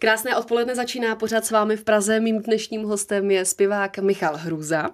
Krásné 0.00 0.36
odpoledne 0.36 0.74
začíná 0.74 1.16
pořád 1.16 1.44
s 1.44 1.50
vámi 1.50 1.76
v 1.76 1.84
Praze. 1.84 2.20
Mým 2.20 2.42
dnešním 2.42 2.84
hostem 2.84 3.30
je 3.30 3.44
zpěvák 3.44 3.98
Michal 3.98 4.36
Hruza. 4.36 4.90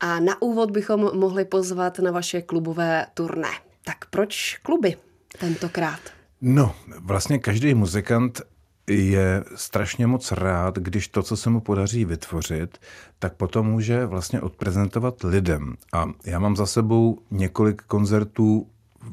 A 0.00 0.20
na 0.20 0.42
úvod 0.42 0.70
bychom 0.70 1.00
mohli 1.00 1.44
pozvat 1.44 1.98
na 1.98 2.10
vaše 2.10 2.42
klubové 2.42 3.06
turné. 3.14 3.50
Tak 3.84 3.96
proč 4.10 4.58
kluby 4.62 4.96
tentokrát? 5.38 6.00
No, 6.40 6.74
vlastně 7.00 7.38
každý 7.38 7.74
muzikant 7.74 8.40
je 8.86 9.44
strašně 9.54 10.06
moc 10.06 10.32
rád, 10.32 10.78
když 10.78 11.08
to, 11.08 11.22
co 11.22 11.36
se 11.36 11.50
mu 11.50 11.60
podaří 11.60 12.04
vytvořit, 12.04 12.78
tak 13.18 13.34
potom 13.34 13.66
může 13.66 14.06
vlastně 14.06 14.40
odprezentovat 14.40 15.22
lidem. 15.22 15.74
A 15.92 16.06
já 16.24 16.38
mám 16.38 16.56
za 16.56 16.66
sebou 16.66 17.18
několik 17.30 17.82
koncertů 17.82 18.66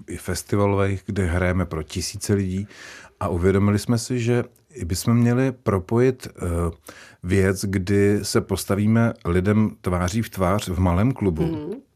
i 0.07 0.17
festivalových, 0.17 1.03
kde 1.05 1.25
hrajeme 1.25 1.65
pro 1.65 1.83
tisíce 1.83 2.33
lidí 2.33 2.67
a 3.19 3.27
uvědomili 3.27 3.79
jsme 3.79 3.97
si, 3.97 4.19
že 4.19 4.43
bychom 4.85 5.17
měli 5.17 5.51
propojit 5.51 6.27
uh, 6.27 6.47
věc, 7.23 7.65
kdy 7.65 8.19
se 8.21 8.41
postavíme 8.41 9.13
lidem 9.25 9.71
tváří 9.81 10.21
v 10.21 10.29
tvář 10.29 10.69
v 10.69 10.79
malém 10.79 11.11
klubu. 11.11 11.43
Mm 11.43 11.86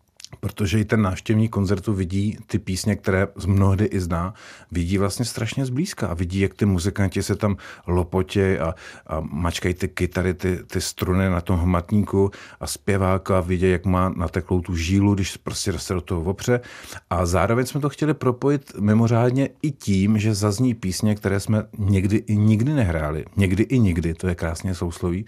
protože 0.41 0.79
i 0.79 0.85
ten 0.85 1.01
návštěvník 1.01 1.51
koncertu 1.51 1.93
vidí 1.93 2.37
ty 2.47 2.59
písně, 2.59 2.95
které 2.95 3.27
z 3.35 3.45
mnohdy 3.45 3.85
i 3.85 3.99
zná, 3.99 4.33
vidí 4.71 4.97
vlastně 4.97 5.25
strašně 5.25 5.65
zblízka 5.65 6.07
a 6.07 6.13
vidí, 6.13 6.39
jak 6.39 6.53
ty 6.53 6.65
muzikanti 6.65 7.23
se 7.23 7.35
tam 7.35 7.57
lopotě 7.87 8.59
a, 8.59 8.75
a 9.07 9.19
mačkají 9.19 9.73
ty 9.73 9.87
kytary, 9.87 10.33
ty, 10.33 10.59
ty 10.67 10.81
struny 10.81 11.29
na 11.29 11.41
tom 11.41 11.59
hmatníku 11.59 12.31
a 12.59 12.67
zpěváka 12.67 13.41
vidí, 13.41 13.69
jak 13.69 13.85
má 13.85 14.09
nateklou 14.09 14.61
tu 14.61 14.75
žílu, 14.75 15.15
když 15.15 15.37
prostě 15.37 15.79
se 15.79 15.93
do 15.93 16.01
toho 16.01 16.21
opře. 16.21 16.61
A 17.09 17.25
zároveň 17.25 17.65
jsme 17.65 17.81
to 17.81 17.89
chtěli 17.89 18.13
propojit 18.13 18.73
mimořádně 18.79 19.49
i 19.61 19.71
tím, 19.71 20.17
že 20.17 20.33
zazní 20.33 20.73
písně, 20.73 21.15
které 21.15 21.39
jsme 21.39 21.63
někdy 21.77 22.17
i 22.17 22.37
nikdy 22.37 22.73
nehráli. 22.73 23.25
Někdy 23.37 23.63
i 23.63 23.79
nikdy, 23.79 24.13
to 24.13 24.27
je 24.27 24.35
krásně 24.35 24.75
sousloví. 24.75 25.25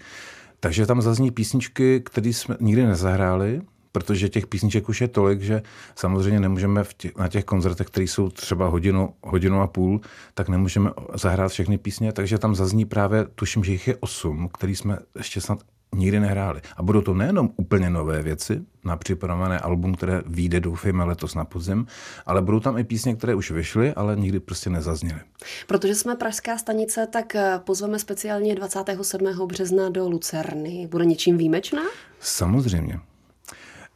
Takže 0.60 0.86
tam 0.86 1.02
zazní 1.02 1.30
písničky, 1.30 2.00
které 2.04 2.28
jsme 2.28 2.56
nikdy 2.60 2.86
nezahráli, 2.86 3.60
protože 3.94 4.28
těch 4.28 4.46
písniček 4.46 4.88
už 4.88 5.00
je 5.00 5.08
tolik, 5.08 5.42
že 5.42 5.62
samozřejmě 5.94 6.40
nemůžeme 6.40 6.84
v 6.84 6.94
těch, 6.94 7.16
na 7.16 7.28
těch 7.28 7.44
koncertech, 7.44 7.86
které 7.86 8.04
jsou 8.04 8.28
třeba 8.28 8.66
hodinu, 8.68 9.14
hodinu 9.22 9.60
a 9.60 9.66
půl, 9.66 10.00
tak 10.34 10.48
nemůžeme 10.48 10.90
zahrát 11.14 11.52
všechny 11.52 11.78
písně, 11.78 12.12
takže 12.12 12.38
tam 12.38 12.54
zazní 12.54 12.84
právě, 12.84 13.24
tuším, 13.34 13.64
že 13.64 13.72
jich 13.72 13.88
je 13.88 13.96
osm, 13.96 14.48
který 14.48 14.76
jsme 14.76 14.98
ještě 15.16 15.40
snad 15.40 15.58
nikdy 15.94 16.20
nehráli. 16.20 16.60
A 16.76 16.82
budou 16.82 17.00
to 17.00 17.14
nejenom 17.14 17.50
úplně 17.56 17.90
nové 17.90 18.22
věci 18.22 18.62
na 18.84 18.96
připravené 18.96 19.58
album, 19.58 19.94
které 19.94 20.22
vyjde, 20.26 20.60
doufejme, 20.60 21.04
letos 21.04 21.34
na 21.34 21.44
podzim, 21.44 21.86
ale 22.26 22.42
budou 22.42 22.60
tam 22.60 22.78
i 22.78 22.84
písně, 22.84 23.14
které 23.14 23.34
už 23.34 23.50
vyšly, 23.50 23.94
ale 23.94 24.16
nikdy 24.16 24.40
prostě 24.40 24.70
nezazněly. 24.70 25.20
Protože 25.66 25.94
jsme 25.94 26.16
pražská 26.16 26.58
stanice, 26.58 27.06
tak 27.06 27.34
eh, 27.34 27.60
pozveme 27.64 27.98
speciálně 27.98 28.54
27. 28.54 29.46
března 29.46 29.88
do 29.88 30.08
Lucerny. 30.08 30.88
Bude 30.90 31.04
něčím 31.04 31.38
výjimečná? 31.38 31.82
Samozřejmě. 32.20 33.00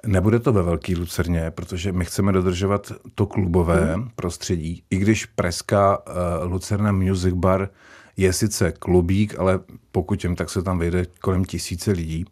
Nebude 0.08 0.38
to 0.38 0.52
ve 0.52 0.62
Velký 0.62 0.96
Lucerně, 0.96 1.50
protože 1.50 1.92
my 1.92 2.04
chceme 2.04 2.32
dodržovat 2.32 2.92
to 3.14 3.26
klubové 3.26 3.94
hmm. 3.94 4.10
prostředí. 4.16 4.82
I 4.90 4.96
když 4.96 5.26
Pražská 5.26 5.98
uh, 5.98 6.52
Lucerna 6.52 6.92
Music 6.92 7.34
Bar 7.34 7.68
je 8.16 8.32
sice 8.32 8.72
klubík, 8.72 9.38
ale 9.38 9.60
pokud 9.92 10.24
jim, 10.24 10.36
tak 10.36 10.50
se 10.50 10.62
tam 10.62 10.78
vejde 10.78 11.06
kolem 11.20 11.44
tisíce 11.44 11.90
lidí. 11.90 12.24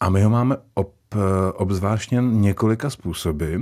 A 0.00 0.08
my 0.10 0.22
ho 0.22 0.30
máme 0.30 0.56
ob, 0.74 0.94
uh, 1.14 1.20
obzvláštně 1.54 2.18
několika 2.22 2.90
způsoby. 2.90 3.56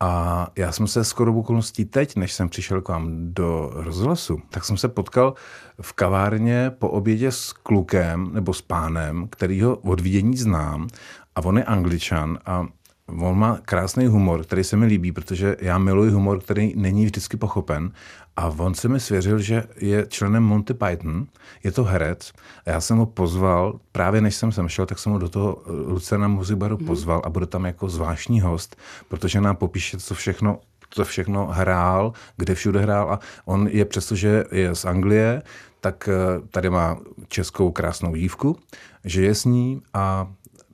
A 0.00 0.46
já 0.56 0.72
jsem 0.72 0.86
se 0.86 1.04
skoro 1.04 1.32
v 1.32 1.38
okolností 1.38 1.84
teď, 1.84 2.16
než 2.16 2.32
jsem 2.32 2.48
přišel 2.48 2.82
k 2.82 2.88
vám 2.88 3.08
do 3.32 3.70
rozhlasu, 3.74 4.40
tak 4.50 4.64
jsem 4.64 4.76
se 4.76 4.88
potkal 4.88 5.34
v 5.80 5.92
kavárně 5.92 6.70
po 6.78 6.88
obědě 6.88 7.32
s 7.32 7.52
klukem 7.52 8.30
nebo 8.32 8.54
s 8.54 8.62
pánem, 8.62 9.28
kterýho 9.30 9.76
od 9.76 10.00
vidění 10.00 10.36
znám 10.36 10.88
a 11.36 11.44
on 11.44 11.58
je 11.58 11.64
angličan 11.64 12.38
a 12.46 12.66
on 13.08 13.38
má 13.38 13.58
krásný 13.64 14.06
humor, 14.06 14.44
který 14.44 14.64
se 14.64 14.76
mi 14.76 14.86
líbí, 14.86 15.12
protože 15.12 15.56
já 15.60 15.78
miluji 15.78 16.10
humor, 16.10 16.40
který 16.40 16.72
není 16.76 17.04
vždycky 17.04 17.36
pochopen. 17.36 17.92
A 18.36 18.46
on 18.46 18.74
se 18.74 18.88
mi 18.88 19.00
svěřil, 19.00 19.38
že 19.38 19.64
je 19.76 20.06
členem 20.08 20.42
Monty 20.42 20.74
Python, 20.74 21.26
je 21.64 21.72
to 21.72 21.84
herec. 21.84 22.32
A 22.66 22.70
já 22.70 22.80
jsem 22.80 22.96
ho 22.98 23.06
pozval, 23.06 23.80
právě 23.92 24.20
než 24.20 24.34
jsem 24.34 24.52
sem 24.52 24.68
šel, 24.68 24.86
tak 24.86 24.98
jsem 24.98 25.12
ho 25.12 25.18
do 25.18 25.28
toho 25.28 25.62
Lucerna 25.66 26.28
Muzibaru 26.28 26.78
mm. 26.80 26.86
pozval 26.86 27.22
a 27.24 27.30
bude 27.30 27.46
tam 27.46 27.64
jako 27.64 27.88
zvláštní 27.88 28.40
host, 28.40 28.76
protože 29.08 29.40
nám 29.40 29.56
popíše, 29.56 29.98
co 29.98 30.14
všechno 30.14 30.60
to 30.88 31.04
všechno 31.04 31.46
hrál, 31.46 32.12
kde 32.36 32.54
všude 32.54 32.80
hrál 32.80 33.12
a 33.12 33.20
on 33.44 33.68
je, 33.68 33.84
přestože 33.84 34.44
je 34.52 34.74
z 34.74 34.84
Anglie, 34.84 35.42
tak 35.80 36.08
eh, 36.08 36.40
tady 36.50 36.70
má 36.70 36.98
českou 37.28 37.70
krásnou 37.70 38.14
dívku, 38.14 38.56
že 39.04 39.22
je 39.22 39.34
s 39.34 39.44
ní 39.44 39.82
a 39.94 40.28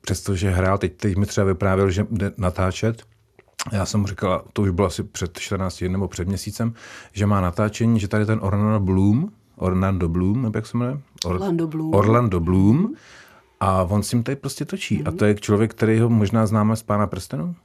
přestože 0.05 0.49
hrál, 0.49 0.77
teď, 0.77 0.93
teď 0.97 1.15
mi 1.15 1.25
třeba 1.25 1.45
vyprávěl, 1.45 1.89
že 1.89 2.07
jde 2.11 2.31
natáčet, 2.37 3.03
já 3.71 3.85
jsem 3.85 3.99
mu 3.99 4.07
říkal, 4.07 4.43
to 4.53 4.61
už 4.61 4.69
bylo 4.69 4.87
asi 4.87 5.03
před 5.03 5.39
14 5.39 5.79
dny 5.79 5.89
nebo 5.89 6.07
před 6.07 6.27
měsícem, 6.27 6.73
že 7.13 7.25
má 7.25 7.41
natáčení, 7.41 7.99
že 7.99 8.07
tady 8.07 8.25
ten 8.25 8.39
Orlando 8.41 8.79
Bloom, 8.79 9.29
Orlando 9.55 10.09
Bloom, 10.09 10.41
nebo 10.41 10.57
jak 10.57 10.67
se 10.67 10.77
jmenuje? 10.77 10.99
Or, 11.25 11.35
Orlando 11.35 11.67
Bloom. 11.67 11.95
Orlando 11.95 12.39
Bloom. 12.39 12.93
A 13.59 13.83
on 13.83 14.03
si 14.03 14.23
tady 14.23 14.35
prostě 14.35 14.65
točí. 14.65 14.99
Mm-hmm. 14.99 15.07
A 15.07 15.11
to 15.11 15.25
je 15.25 15.35
člověk, 15.35 15.71
který 15.71 15.99
ho 15.99 16.09
možná 16.09 16.45
známe 16.45 16.75
z 16.75 16.83
Pána 16.83 17.07
prstenů? 17.07 17.55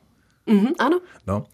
Mm-hmm, 0.48 0.72
ano. 0.78 1.00
No. 1.26 1.46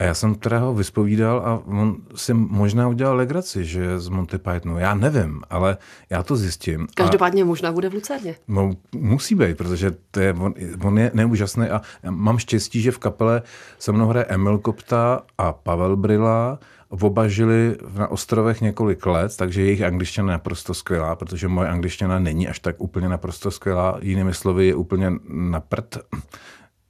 A 0.00 0.04
já 0.04 0.14
jsem 0.14 0.34
teda 0.34 0.58
ho 0.58 0.74
vyspovídal 0.74 1.38
a 1.38 1.62
on 1.66 1.96
si 2.14 2.34
možná 2.34 2.88
udělal 2.88 3.16
legraci, 3.16 3.64
že 3.64 3.80
je 3.80 3.98
z 3.98 4.08
Monty 4.08 4.38
Pythonu. 4.38 4.78
Já 4.78 4.94
nevím, 4.94 5.42
ale 5.50 5.76
já 6.10 6.22
to 6.22 6.36
zjistím. 6.36 6.86
Každopádně 6.94 7.42
a 7.42 7.46
možná 7.46 7.72
bude 7.72 7.88
v 7.88 7.94
Lucerně. 7.94 8.34
No, 8.48 8.70
musí 8.94 9.34
být, 9.34 9.56
protože 9.56 9.94
to 10.10 10.20
je, 10.20 10.32
on, 10.32 10.54
on 10.84 10.98
je 10.98 11.10
neúžasný 11.14 11.66
a 11.68 11.82
mám 12.10 12.38
štěstí, 12.38 12.80
že 12.80 12.90
v 12.90 12.98
kapele 12.98 13.42
se 13.78 13.92
mnou 13.92 14.08
hraje 14.08 14.24
Emil 14.24 14.58
Kopta 14.58 15.22
a 15.38 15.52
Pavel 15.52 15.96
Brila. 15.96 16.58
Oba 16.88 17.28
žili 17.28 17.76
na 17.98 18.08
ostrovech 18.08 18.60
několik 18.60 19.06
let, 19.06 19.36
takže 19.36 19.62
jejich 19.62 19.82
angličtina 19.82 20.26
je 20.26 20.32
naprosto 20.32 20.74
skvělá, 20.74 21.16
protože 21.16 21.48
moje 21.48 21.68
angličtina 21.68 22.18
není 22.18 22.48
až 22.48 22.58
tak 22.58 22.76
úplně 22.78 23.08
naprosto 23.08 23.50
skvělá. 23.50 23.98
Jinými 24.02 24.34
slovy 24.34 24.66
je 24.66 24.74
úplně 24.74 25.12
na 25.28 25.60
prd. 25.60 25.98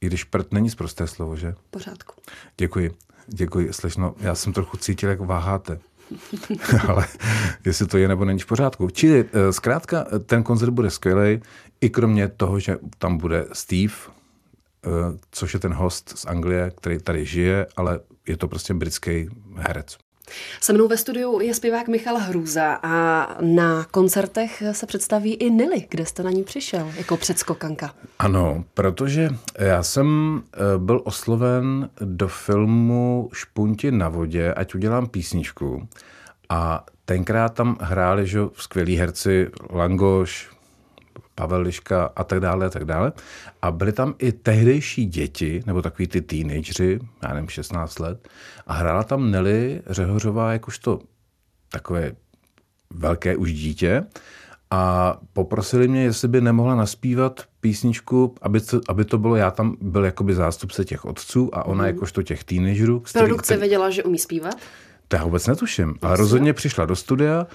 I 0.01 0.07
když 0.07 0.23
prd 0.23 0.53
není 0.53 0.69
zprosté 0.69 1.07
slovo, 1.07 1.35
že? 1.35 1.55
Pořádku. 1.71 2.21
Děkuji, 2.57 2.91
děkuji, 3.27 3.73
slečno. 3.73 4.15
Já 4.19 4.35
jsem 4.35 4.53
trochu 4.53 4.77
cítil, 4.77 5.09
jak 5.09 5.19
váháte. 5.19 5.79
Ale 6.87 7.07
jestli 7.65 7.87
to 7.87 7.97
je 7.97 8.07
nebo 8.07 8.25
není 8.25 8.39
v 8.39 8.45
pořádku. 8.45 8.89
Čili 8.89 9.25
eh, 9.33 9.53
zkrátka 9.53 10.05
ten 10.25 10.43
koncert 10.43 10.71
bude 10.71 10.89
skvělý, 10.89 11.41
i 11.81 11.89
kromě 11.89 12.27
toho, 12.27 12.59
že 12.59 12.77
tam 12.97 13.17
bude 13.17 13.45
Steve, 13.53 13.93
eh, 13.93 14.89
což 15.31 15.53
je 15.53 15.59
ten 15.59 15.73
host 15.73 16.13
z 16.17 16.25
Anglie, 16.25 16.71
který 16.77 16.99
tady 16.99 17.25
žije, 17.25 17.67
ale 17.77 17.99
je 18.27 18.37
to 18.37 18.47
prostě 18.47 18.73
britský 18.73 19.29
herec. 19.55 19.97
Se 20.61 20.73
mnou 20.73 20.87
ve 20.87 20.97
studiu 20.97 21.39
je 21.39 21.53
zpěvák 21.53 21.87
Michal 21.87 22.17
Hruza 22.17 22.79
a 22.83 23.27
na 23.41 23.85
koncertech 23.91 24.63
se 24.71 24.85
představí 24.85 25.33
i 25.33 25.49
Nily, 25.49 25.85
kde 25.89 26.05
jste 26.05 26.23
na 26.23 26.31
ní 26.31 26.43
přišel 26.43 26.91
jako 26.97 27.17
předskokanka. 27.17 27.93
Ano, 28.19 28.63
protože 28.73 29.29
já 29.57 29.83
jsem 29.83 30.41
eh, 30.53 30.57
byl 30.77 31.01
osloven 31.03 31.89
do 32.01 32.27
filmu 32.27 33.29
Špunti 33.33 33.91
na 33.91 34.09
vodě, 34.09 34.53
ať 34.53 34.75
udělám 34.75 35.07
písničku. 35.07 35.87
A 36.49 36.85
tenkrát 37.05 37.53
tam 37.53 37.77
hráli 37.81 38.27
že, 38.27 38.39
skvělí 38.53 38.95
herci 38.95 39.47
Langoš, 39.69 40.49
Pavel 41.39 41.61
Liška 41.61 42.11
a 42.15 42.23
tak 42.23 42.39
dále 42.39 42.65
a 42.65 42.69
tak 42.69 42.85
dále. 42.85 43.11
A 43.61 43.71
byly 43.71 43.91
tam 43.91 44.15
i 44.17 44.31
tehdejší 44.31 45.05
děti, 45.05 45.63
nebo 45.65 45.81
takový 45.81 46.07
ty 46.07 46.21
teenageři, 46.21 46.99
já 47.23 47.33
nevím, 47.33 47.49
16 47.49 47.99
let, 47.99 48.29
a 48.67 48.73
hrála 48.73 49.03
tam 49.03 49.31
Nelly 49.31 49.81
Řehořová 49.87 50.53
jakožto 50.53 50.99
takové 51.71 52.11
velké 52.89 53.35
už 53.35 53.53
dítě 53.53 54.03
a 54.71 55.17
poprosili 55.33 55.87
mě, 55.87 56.03
jestli 56.03 56.27
by 56.27 56.41
nemohla 56.41 56.75
naspívat 56.75 57.43
písničku, 57.61 58.35
aby 58.41 58.61
to, 58.61 58.81
aby 58.87 59.05
to 59.05 59.17
bylo, 59.17 59.35
já 59.35 59.51
tam 59.51 59.77
byl 59.81 60.05
jakoby 60.05 60.33
zástupce 60.35 60.85
těch 60.85 61.05
otců 61.05 61.49
a 61.55 61.65
ona 61.65 61.83
mm. 61.83 61.87
jakožto 61.87 62.23
těch 62.23 62.43
teenagerů. 62.43 63.03
Produkce 63.13 63.53
který, 63.53 63.59
věděla, 63.59 63.89
že 63.89 64.03
umí 64.03 64.19
zpívat? 64.19 64.55
To 65.07 65.15
já 65.15 65.23
vůbec 65.23 65.47
netuším, 65.47 65.95
ale 66.01 66.17
rozhodně 66.17 66.53
přišla 66.53 66.85
do 66.85 66.95
studia, 66.95 67.47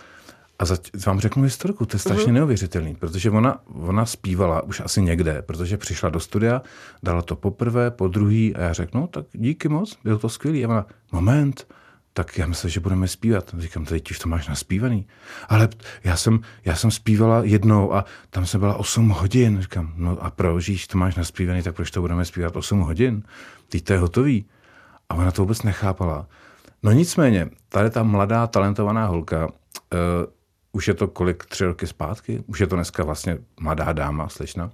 a 0.58 0.64
za, 0.64 0.76
vám 1.06 1.20
řeknu 1.20 1.42
historiku, 1.42 1.86
to 1.86 1.94
je 1.94 1.98
strašně 1.98 2.24
uh-huh. 2.24 2.32
neuvěřitelný, 2.32 2.94
protože 2.94 3.30
ona, 3.30 3.58
ona 3.66 4.06
zpívala 4.06 4.62
už 4.62 4.80
asi 4.80 5.02
někde, 5.02 5.42
protože 5.42 5.76
přišla 5.76 6.08
do 6.08 6.20
studia, 6.20 6.62
dala 7.02 7.22
to 7.22 7.36
poprvé, 7.36 7.90
po 7.90 8.08
druhý 8.08 8.56
a 8.56 8.60
já 8.60 8.72
řeknu, 8.72 9.00
no, 9.00 9.06
tak 9.06 9.26
díky 9.32 9.68
moc, 9.68 9.98
bylo 10.04 10.18
to 10.18 10.28
skvělý. 10.28 10.64
A 10.64 10.68
ona, 10.68 10.86
moment, 11.12 11.66
tak 12.12 12.38
já 12.38 12.46
myslím, 12.46 12.70
že 12.70 12.80
budeme 12.80 13.08
zpívat. 13.08 13.54
Říkám, 13.58 13.84
teď 13.84 14.10
už 14.10 14.18
to 14.18 14.28
máš 14.28 14.48
naspívaný. 14.48 15.06
Ale 15.48 15.68
já 16.04 16.16
jsem, 16.16 16.40
já 16.64 16.76
jsem 16.76 16.90
zpívala 16.90 17.44
jednou 17.44 17.94
a 17.94 18.04
tam 18.30 18.46
se 18.46 18.58
byla 18.58 18.74
8 18.74 19.08
hodin. 19.08 19.60
Říkám, 19.60 19.92
no 19.96 20.18
a 20.20 20.30
proč, 20.30 20.64
když 20.64 20.86
to 20.86 20.98
máš 20.98 21.14
naspívaný, 21.14 21.62
tak 21.62 21.74
proč 21.74 21.90
to 21.90 22.00
budeme 22.00 22.24
zpívat 22.24 22.56
8 22.56 22.80
hodin? 22.80 23.22
Teď 23.68 23.84
to 23.84 23.92
je 23.92 23.98
hotový. 23.98 24.46
A 25.08 25.14
ona 25.14 25.30
to 25.30 25.42
vůbec 25.42 25.62
nechápala. 25.62 26.26
No 26.82 26.92
nicméně, 26.92 27.50
tady 27.68 27.90
ta 27.90 28.02
mladá, 28.02 28.46
talentovaná 28.46 29.06
holka, 29.06 29.46
uh, 29.46 29.50
už 30.74 30.88
je 30.88 30.94
to 30.94 31.08
kolik, 31.08 31.44
tři 31.44 31.64
roky 31.64 31.86
zpátky, 31.86 32.44
už 32.46 32.60
je 32.60 32.66
to 32.66 32.76
dneska 32.76 33.04
vlastně 33.04 33.38
mladá 33.60 33.92
dáma, 33.92 34.28
slečna. 34.28 34.70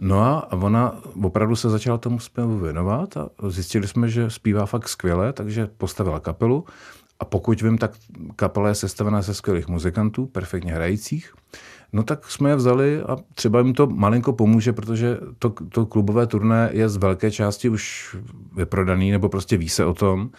No 0.00 0.20
a 0.20 0.52
ona 0.52 1.00
opravdu 1.22 1.56
se 1.56 1.70
začala 1.70 1.98
tomu 1.98 2.18
zpěvu 2.18 2.58
věnovat 2.58 3.16
a 3.16 3.28
zjistili 3.48 3.88
jsme, 3.88 4.08
že 4.08 4.30
zpívá 4.30 4.66
fakt 4.66 4.88
skvěle, 4.88 5.32
takže 5.32 5.68
postavila 5.78 6.20
kapelu 6.20 6.64
a 7.20 7.24
pokud 7.24 7.62
vím, 7.62 7.78
tak 7.78 7.92
kapela 8.36 8.68
je 8.68 8.74
sestavená 8.74 9.22
ze 9.22 9.34
skvělých 9.34 9.68
muzikantů, 9.68 10.26
perfektně 10.26 10.72
hrajících. 10.72 11.32
No 11.92 12.02
tak 12.02 12.30
jsme 12.30 12.50
je 12.50 12.56
vzali 12.56 13.02
a 13.02 13.16
třeba 13.34 13.58
jim 13.60 13.74
to 13.74 13.86
malinko 13.86 14.32
pomůže, 14.32 14.72
protože 14.72 15.18
to, 15.38 15.54
to 15.68 15.86
klubové 15.86 16.26
turné 16.26 16.70
je 16.72 16.88
z 16.88 16.96
velké 16.96 17.30
části 17.30 17.68
už 17.68 18.16
vyprodaný, 18.56 19.10
nebo 19.10 19.28
prostě 19.28 19.56
ví 19.56 19.68
se 19.68 19.84
o 19.84 19.94
tom. 19.94 20.30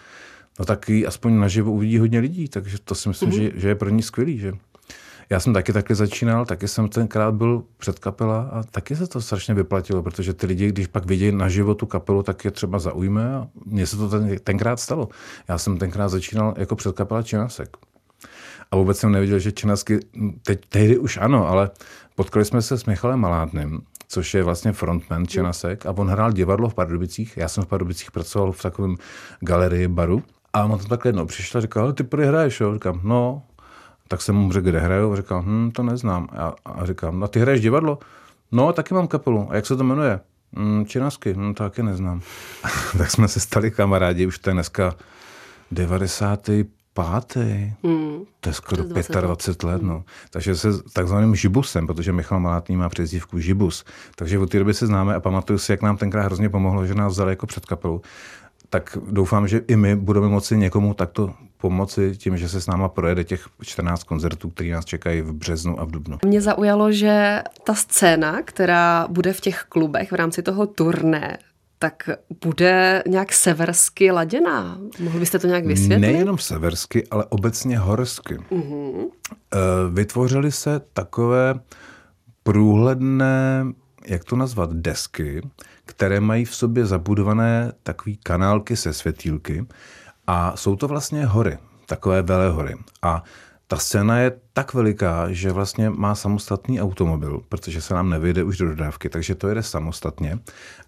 No 0.60 0.66
tak 0.66 0.90
ji 0.90 1.06
aspoň 1.06 1.40
naživo 1.40 1.72
uvidí 1.72 1.98
hodně 1.98 2.20
lidí, 2.20 2.48
takže 2.48 2.78
to 2.84 2.96
si 2.96 3.10
myslím, 3.10 3.30
mm-hmm. 3.30 3.52
že, 3.52 3.52
že 3.56 3.68
je 3.68 3.76
pro 3.76 3.90
ní 3.90 4.02
skvělý, 4.02 4.38
že 4.38 4.54
já 5.30 5.40
jsem 5.40 5.54
taky 5.54 5.74
taky 5.74 5.96
začínal, 5.96 6.46
taky 6.46 6.68
jsem 6.68 6.90
tenkrát 6.90 7.32
byl 7.32 7.64
před 7.78 8.00
kapela 8.00 8.42
a 8.42 8.64
taky 8.64 8.96
se 8.96 9.08
to 9.08 9.22
strašně 9.22 9.54
vyplatilo, 9.54 10.04
protože 10.04 10.34
ty 10.34 10.46
lidi, 10.46 10.68
když 10.68 10.88
pak 10.88 11.06
vidí 11.06 11.32
na 11.32 11.48
tu 11.78 11.86
kapelu, 11.86 12.24
tak 12.24 12.46
je 12.46 12.52
třeba 12.52 12.80
zaujme 12.80 13.36
a 13.36 13.48
mně 13.66 13.88
se 13.88 13.98
to 13.98 14.10
ten, 14.10 14.38
tenkrát 14.44 14.80
stalo. 14.80 15.10
Já 15.48 15.58
jsem 15.58 15.78
tenkrát 15.78 16.10
začínal 16.10 16.54
jako 16.58 16.76
před 16.76 16.96
kapela 16.96 17.24
Činasek. 17.24 17.78
A 18.72 18.76
vůbec 18.76 18.98
jsem 18.98 19.12
nevěděl, 19.12 19.40
že 19.40 19.52
Činasky, 19.52 20.00
teď, 20.44 20.62
tehdy 20.70 20.98
už 20.98 21.18
ano, 21.18 21.48
ale 21.48 21.70
potkali 22.16 22.46
jsme 22.46 22.62
se 22.62 22.78
s 22.78 22.86
Michalem 22.86 23.20
Malátným, 23.20 23.82
což 24.08 24.34
je 24.34 24.44
vlastně 24.44 24.72
frontman 24.72 25.28
Činasek 25.28 25.86
a 25.86 25.92
on 25.92 26.08
hrál 26.08 26.32
divadlo 26.32 26.70
v 26.70 26.74
Pardubicích. 26.74 27.38
Já 27.38 27.48
jsem 27.48 27.64
v 27.64 27.68
Pardubicích 27.68 28.12
pracoval 28.12 28.52
v 28.52 28.62
takovém 28.62 28.96
galerii 29.40 29.88
baru 29.88 30.24
a 30.54 30.64
on 30.64 30.80
tam 30.80 30.88
takhle 30.88 31.10
jednou 31.10 31.26
přišel 31.26 31.60
a 31.60 31.62
říkal, 31.62 31.94
ty 31.94 32.04
prý 32.04 32.26
hraješ, 32.26 32.60
jo? 32.60 32.74
Říkám, 32.74 33.00
no, 33.04 33.44
tak 34.12 34.22
jsem 34.22 34.36
mu 34.36 34.52
řekl, 34.52 34.70
kde 34.70 34.80
hraju, 34.80 35.14
a 35.14 35.16
říkal, 35.16 35.44
hm, 35.46 35.72
to 35.72 35.84
neznám. 35.84 36.28
A, 36.32 36.54
a 36.66 36.86
říkám, 36.86 37.20
no 37.20 37.28
ty 37.28 37.40
hraješ 37.40 37.62
divadlo? 37.62 38.00
No, 38.52 38.74
taky 38.74 38.94
mám 38.94 39.08
kapelu. 39.08 39.48
A 39.50 39.56
jak 39.56 39.66
se 39.66 39.76
to 39.76 39.84
jmenuje? 39.84 40.20
Hm, 40.60 40.86
Činasky, 40.86 41.34
no 41.38 41.54
to 41.54 41.64
taky 41.64 41.84
neznám. 41.84 42.22
tak 42.98 43.12
jsme 43.12 43.28
se 43.28 43.40
stali 43.40 43.72
kamarádi, 43.72 44.26
už 44.26 44.40
to 44.40 44.50
je 44.50 44.54
dneska 44.54 44.96
95. 45.72 46.68
Hmm. 47.84 48.24
To 48.40 48.50
je 48.50 48.54
skoro 48.54 48.84
25 48.84 49.64
let. 49.64 49.82
No. 49.82 50.04
Takže 50.30 50.56
se 50.56 50.84
takzvaným 50.94 51.36
žibusem, 51.36 51.88
protože 51.88 52.12
Michal 52.12 52.40
Malátný 52.40 52.78
má 52.78 52.90
přezdívku 52.90 53.40
žibus. 53.40 53.86
Takže 54.16 54.40
od 54.40 54.50
té 54.50 54.60
doby 54.60 54.74
se 54.74 54.88
známe 54.88 55.16
a 55.16 55.20
pamatuju 55.20 55.60
si, 55.60 55.72
jak 55.72 55.82
nám 55.82 55.98
tenkrát 55.98 56.22
hrozně 56.24 56.50
pomohlo, 56.50 56.86
že 56.86 56.96
nás 56.96 57.14
vzali 57.14 57.32
jako 57.32 57.46
před 57.46 57.66
kapelu 57.66 58.02
tak 58.70 58.98
doufám, 59.12 59.48
že 59.48 59.62
i 59.68 59.76
my 59.76 59.96
budeme 59.96 60.28
moci 60.28 60.58
někomu 60.58 60.94
takto 60.94 61.34
pomoci 61.62 62.18
tím, 62.18 62.38
že 62.38 62.50
se 62.50 62.62
s 62.62 62.68
náma 62.68 62.90
projede 62.90 63.24
těch 63.24 63.48
14 63.62 64.04
koncertů, 64.04 64.50
které 64.50 64.70
nás 64.70 64.86
čekají 64.86 65.22
v 65.22 65.34
březnu 65.34 65.80
a 65.80 65.86
v 65.86 65.92
dubnu. 65.92 66.18
Mě 66.26 66.42
zaujalo, 66.42 66.92
že 66.92 67.44
ta 67.64 67.74
scéna, 67.74 68.42
která 68.42 69.08
bude 69.10 69.34
v 69.34 69.42
těch 69.42 69.66
klubech 69.70 70.12
v 70.12 70.16
rámci 70.16 70.42
toho 70.42 70.68
turné, 70.68 71.38
tak 71.80 72.10
bude 72.46 73.04
nějak 73.08 73.34
seversky 73.34 74.12
laděná. 74.12 74.78
Mohl 75.00 75.20
byste 75.20 75.40
to 75.40 75.48
nějak 75.48 75.66
vysvětlit? 75.66 76.00
Nejenom 76.00 76.38
seversky, 76.38 77.08
ale 77.12 77.26
obecně 77.26 77.78
horsky. 77.78 78.38
Uh-huh. 78.38 79.10
Vytvořily 79.94 80.52
se 80.52 80.82
takové 80.94 81.60
průhledné, 82.44 83.66
jak 84.08 84.24
to 84.24 84.36
nazvat, 84.36 84.74
desky, 84.74 85.42
které 85.86 86.20
mají 86.20 86.46
v 86.46 86.56
sobě 86.56 86.86
zabudované 86.86 87.72
takové 87.84 88.16
kanálky 88.24 88.76
se 88.76 88.94
světýlky 88.94 89.66
a 90.32 90.58
jsou 90.58 90.76
to 90.76 90.88
vlastně 90.88 91.26
hory, 91.26 91.58
takové 91.86 92.22
velehory. 92.22 92.76
A 93.02 93.24
ta 93.68 93.78
scéna 93.78 94.20
je 94.20 94.32
tak 94.54 94.74
veliká, 94.74 95.32
že 95.32 95.52
vlastně 95.52 95.90
má 95.90 96.16
samostatný 96.16 96.82
automobil, 96.82 97.42
protože 97.50 97.82
se 97.82 97.94
nám 97.94 98.10
nevyjde 98.10 98.44
už 98.44 98.58
do 98.58 98.66
dodávky, 98.66 99.10
takže 99.10 99.36
to 99.36 99.48
jede 99.48 99.64
samostatně. 99.64 100.40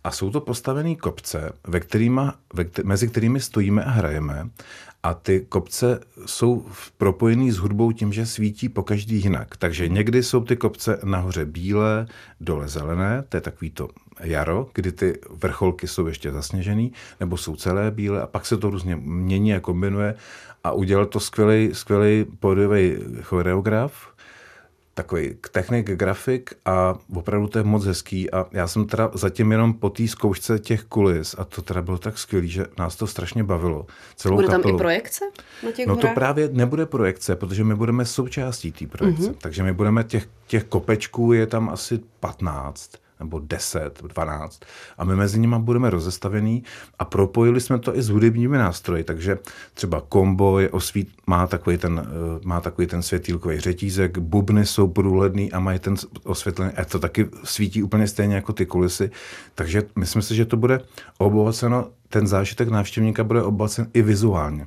A 0.04 0.12
jsou 0.12 0.30
to 0.30 0.42
postavené 0.42 0.96
kopce, 0.96 1.52
ve 1.68 1.80
kterýma, 1.80 2.36
ve, 2.54 2.66
mezi 2.84 3.08
kterými 3.08 3.40
stojíme 3.40 3.84
a 3.84 3.90
hrajeme. 3.90 4.50
A 5.04 5.14
ty 5.14 5.46
kopce 5.50 6.00
jsou 6.26 6.66
propojený 6.98 7.52
s 7.52 7.58
hudbou 7.58 7.92
tím, 7.92 8.14
že 8.14 8.26
svítí 8.26 8.70
po 8.70 8.84
každý 8.84 9.16
jinak. 9.16 9.58
Takže 9.58 9.88
někdy 9.88 10.24
jsou 10.24 10.42
ty 10.44 10.58
kopce 10.58 11.00
nahoře 11.04 11.46
bílé, 11.46 12.08
dole 12.40 12.68
zelené, 12.68 13.24
to 13.30 13.38
je 13.38 13.42
takový 13.42 13.72
to 13.72 13.90
jaro, 14.21 14.68
kdy 14.73 14.91
ty 14.91 15.19
vrcholky 15.29 15.88
jsou 15.88 16.07
ještě 16.07 16.31
zasněžený, 16.31 16.91
nebo 17.19 17.38
jsou 17.38 17.56
celé 17.56 17.91
bílé 17.91 18.21
a 18.21 18.27
pak 18.27 18.45
se 18.45 18.57
to 18.57 18.69
různě 18.69 18.95
mění 18.95 19.53
a 19.56 19.59
kombinuje 19.59 20.15
a 20.63 20.71
udělal 20.71 21.06
to 21.06 21.19
skvělý, 21.19 21.69
skvělý 21.73 22.25
pódiový 22.39 22.97
choreograf, 23.21 24.12
takový 24.94 25.35
technik, 25.51 25.91
grafik 25.91 26.53
a 26.65 26.95
opravdu 27.15 27.47
to 27.47 27.57
je 27.57 27.63
moc 27.63 27.85
hezký 27.85 28.31
a 28.31 28.45
já 28.51 28.68
jsem 28.68 28.85
teda 28.85 29.12
zatím 29.13 29.51
jenom 29.51 29.73
po 29.73 29.89
té 29.89 30.07
zkoušce 30.07 30.59
těch 30.59 30.83
kulis 30.83 31.35
a 31.38 31.44
to 31.44 31.62
teda 31.62 31.81
bylo 31.81 31.97
tak 31.97 32.18
skvělý, 32.18 32.47
že 32.50 32.65
nás 32.79 32.95
to 32.95 33.07
strašně 33.07 33.44
bavilo. 33.44 33.85
Celou 34.15 34.35
Bude 34.35 34.47
kapelu. 34.47 34.63
tam 34.63 34.75
i 34.75 34.77
projekce 34.77 35.25
na 35.65 35.71
těch 35.71 35.88
No 35.88 35.95
horách? 35.95 36.09
to 36.12 36.15
právě 36.15 36.50
nebude 36.51 36.85
projekce, 36.85 37.35
protože 37.35 37.63
my 37.63 37.75
budeme 37.75 38.06
součástí 38.06 38.71
té 38.71 38.88
projekce. 38.88 39.23
Mm-hmm. 39.23 39.35
Takže 39.38 39.63
my 39.63 39.73
budeme 39.73 40.03
těch, 40.03 40.27
těch 40.47 40.63
kopečků 40.63 41.33
je 41.33 41.47
tam 41.47 41.69
asi 41.69 42.00
15 42.19 42.91
nebo 43.21 43.39
10, 43.39 44.01
12 44.03 44.62
a 44.97 45.06
my 45.06 45.15
mezi 45.15 45.39
nimi 45.39 45.56
budeme 45.59 45.89
rozestavený 45.89 46.63
a 47.00 47.06
propojili 47.06 47.62
jsme 47.62 47.79
to 47.79 47.97
i 47.97 48.01
s 48.01 48.09
hudebními 48.09 48.57
nástroji, 48.57 49.03
takže 49.03 49.38
třeba 49.73 50.01
kombo 50.09 50.59
je 50.59 50.69
osvít, 50.69 51.09
má 51.27 51.47
takový 51.47 51.77
ten, 51.77 52.01
eh, 52.06 52.39
má 52.44 52.62
takový 52.62 52.88
ten 52.88 53.01
světýlkový 53.01 53.59
řetízek, 53.59 54.18
bubny 54.18 54.65
jsou 54.65 54.88
průhledný 54.88 55.51
a 55.51 55.59
mají 55.59 55.79
ten 55.79 55.95
osvětlený, 56.23 56.71
a 56.71 56.85
to 56.85 57.00
taky 57.00 57.29
svítí 57.44 57.83
úplně 57.83 58.07
stejně 58.07 58.35
jako 58.35 58.53
ty 58.53 58.65
kulisy, 58.65 59.12
takže 59.56 59.83
myslím 59.95 60.21
si, 60.21 60.35
že 60.35 60.45
to 60.45 60.57
bude 60.57 60.79
obohaceno, 61.18 61.88
ten 62.09 62.27
zážitek 62.27 62.69
návštěvníka 62.69 63.23
bude 63.23 63.44
obohacen 63.44 63.88
i 63.94 64.01
vizuálně. 64.01 64.65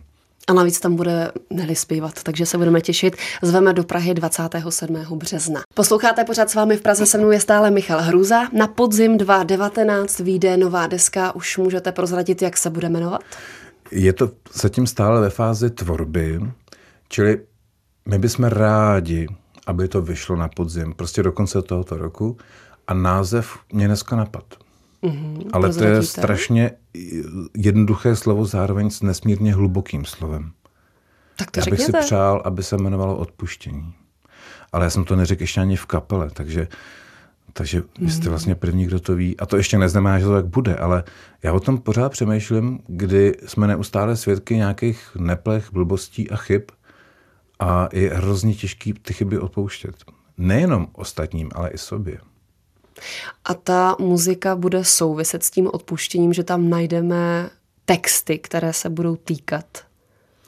A 0.49 0.53
navíc 0.53 0.81
tam 0.81 0.97
bude 0.97 1.33
Nelly 1.51 1.77
zpívat, 1.77 2.23
takže 2.23 2.47
se 2.47 2.59
budeme 2.59 2.81
těšit. 2.81 3.17
Zveme 3.43 3.73
do 3.73 3.85
Prahy 3.85 4.15
27. 4.15 4.97
března. 5.11 5.61
Posloucháte 5.75 6.25
pořád 6.25 6.51
s 6.51 6.55
vámi 6.55 6.77
v 6.77 6.81
Praze, 6.81 7.07
se 7.07 7.19
mnou 7.19 7.31
je 7.31 7.41
stále 7.41 7.71
Michal 7.71 8.03
Hruza. 8.03 8.49
Na 8.53 8.67
podzim 8.67 9.19
2019 9.19 10.19
vyjde 10.19 10.57
nová 10.57 10.87
deska, 10.87 11.35
už 11.35 11.59
můžete 11.59 11.93
prozradit, 11.93 12.43
jak 12.43 12.57
se 12.57 12.71
bude 12.71 12.89
jmenovat? 12.89 13.21
Je 13.91 14.13
to 14.13 14.31
zatím 14.53 14.87
stále 14.87 15.21
ve 15.21 15.31
fázi 15.31 15.71
tvorby, 15.71 16.41
čili 17.09 17.41
my 18.09 18.19
bychom 18.19 18.45
rádi, 18.45 19.29
aby 19.67 19.89
to 19.89 20.03
vyšlo 20.03 20.37
na 20.37 20.49
podzim, 20.49 20.95
prostě 20.97 21.23
do 21.23 21.33
konce 21.33 21.63
tohoto 21.63 21.97
roku. 21.97 22.37
A 22.87 22.95
název 22.95 23.59
mě 23.73 23.87
dneska 23.87 24.17
napad. 24.17 24.45
Mm-hmm, 25.03 25.51
Ale 25.53 25.75
to 25.75 25.85
je 25.85 26.03
strašně 26.03 26.71
jednoduché 27.57 28.17
slovo 28.17 28.45
zároveň 28.45 28.91
s 28.91 29.03
nesmírně 29.03 29.55
hlubokým 29.55 30.05
slovem. 30.05 30.53
Tak 31.37 31.51
to 31.51 31.61
Já 31.61 31.65
bych 31.65 31.79
řekněte. 31.79 32.03
si 32.03 32.07
přál, 32.07 32.43
aby 32.45 32.63
se 32.63 32.77
jmenovalo 32.77 33.17
odpuštění. 33.17 33.95
Ale 34.73 34.85
já 34.85 34.91
jsem 34.91 35.05
to 35.05 35.17
neřekl 35.17 35.43
ještě 35.43 35.61
ani 35.61 35.77
v 35.77 35.87
kapele, 35.87 36.31
takže, 36.31 36.69
takže 37.53 37.83
vy 37.99 38.11
jste 38.11 38.21
mhm. 38.21 38.31
vlastně 38.31 38.55
první, 38.55 38.87
kdo 38.87 39.01
to 39.01 39.15
ví. 39.15 39.37
A 39.37 39.47
to 39.47 39.57
ještě 39.57 39.79
neznamená, 39.79 40.19
že 40.19 40.25
to 40.25 40.33
tak 40.33 40.47
bude, 40.47 40.77
ale 40.77 41.05
já 41.43 41.53
o 41.53 41.61
tom 41.61 41.79
pořád 41.79 42.13
přemýšlím, 42.13 42.81
kdy 42.87 43.35
jsme 43.47 43.67
neustále 43.67 44.17
svědky 44.17 44.57
nějakých 44.57 45.17
neplech, 45.19 45.73
blbostí 45.73 46.31
a 46.31 46.37
chyb 46.37 46.63
a 47.59 47.89
je 47.93 48.11
hrozně 48.11 48.55
těžký 48.55 48.93
ty 48.93 49.15
chyby 49.15 49.39
odpouštět. 49.39 49.95
Nejenom 50.39 50.89
ostatním, 50.93 51.51
ale 51.55 51.71
i 51.71 51.79
sobě. 51.79 52.19
A 53.45 53.55
ta 53.55 53.97
muzika 53.99 54.57
bude 54.57 54.85
souviset 54.85 55.45
s 55.45 55.51
tím 55.51 55.71
odpuštěním, 55.73 56.33
že 56.33 56.45
tam 56.45 56.71
najdeme 56.71 57.51
texty, 57.85 58.39
které 58.39 58.73
se 58.73 58.91
budou 58.91 59.17
týkat 59.17 59.65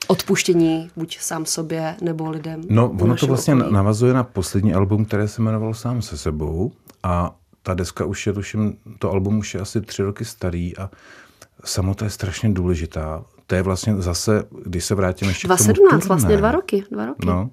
odpuštění 0.07 0.89
buď 0.95 1.19
sám 1.19 1.45
sobě 1.45 1.95
nebo 2.01 2.29
lidem. 2.29 2.61
No, 2.69 2.91
ono 3.01 3.15
to 3.15 3.27
vlastně 3.27 3.55
okolí. 3.55 3.73
navazuje 3.73 4.13
na 4.13 4.23
poslední 4.23 4.73
album, 4.73 5.05
které 5.05 5.27
se 5.27 5.41
jmenovalo 5.41 5.73
Sám 5.73 6.01
se 6.01 6.17
sebou 6.17 6.71
a 7.03 7.35
ta 7.63 7.73
deska 7.73 8.05
už 8.05 8.27
je, 8.27 8.33
tuším, 8.33 8.77
to 8.99 9.11
album 9.11 9.37
už 9.37 9.53
je 9.53 9.59
asi 9.61 9.81
tři 9.81 10.03
roky 10.03 10.25
starý 10.25 10.77
a 10.77 10.89
samota 11.63 12.05
je 12.05 12.11
strašně 12.11 12.49
důležitá. 12.49 13.23
To 13.47 13.55
je 13.55 13.61
vlastně 13.61 13.95
zase, 14.01 14.43
když 14.65 14.85
se 14.85 14.95
vrátíme 14.95 15.31
ještě 15.31 15.47
2017, 15.47 15.77
k 15.77 15.89
tomu 15.89 16.01
turné. 16.01 16.07
vlastně 16.07 16.37
dva 16.37 16.51
roky. 16.51 16.83
Dva 16.91 17.05
roky. 17.05 17.25
No, 17.27 17.49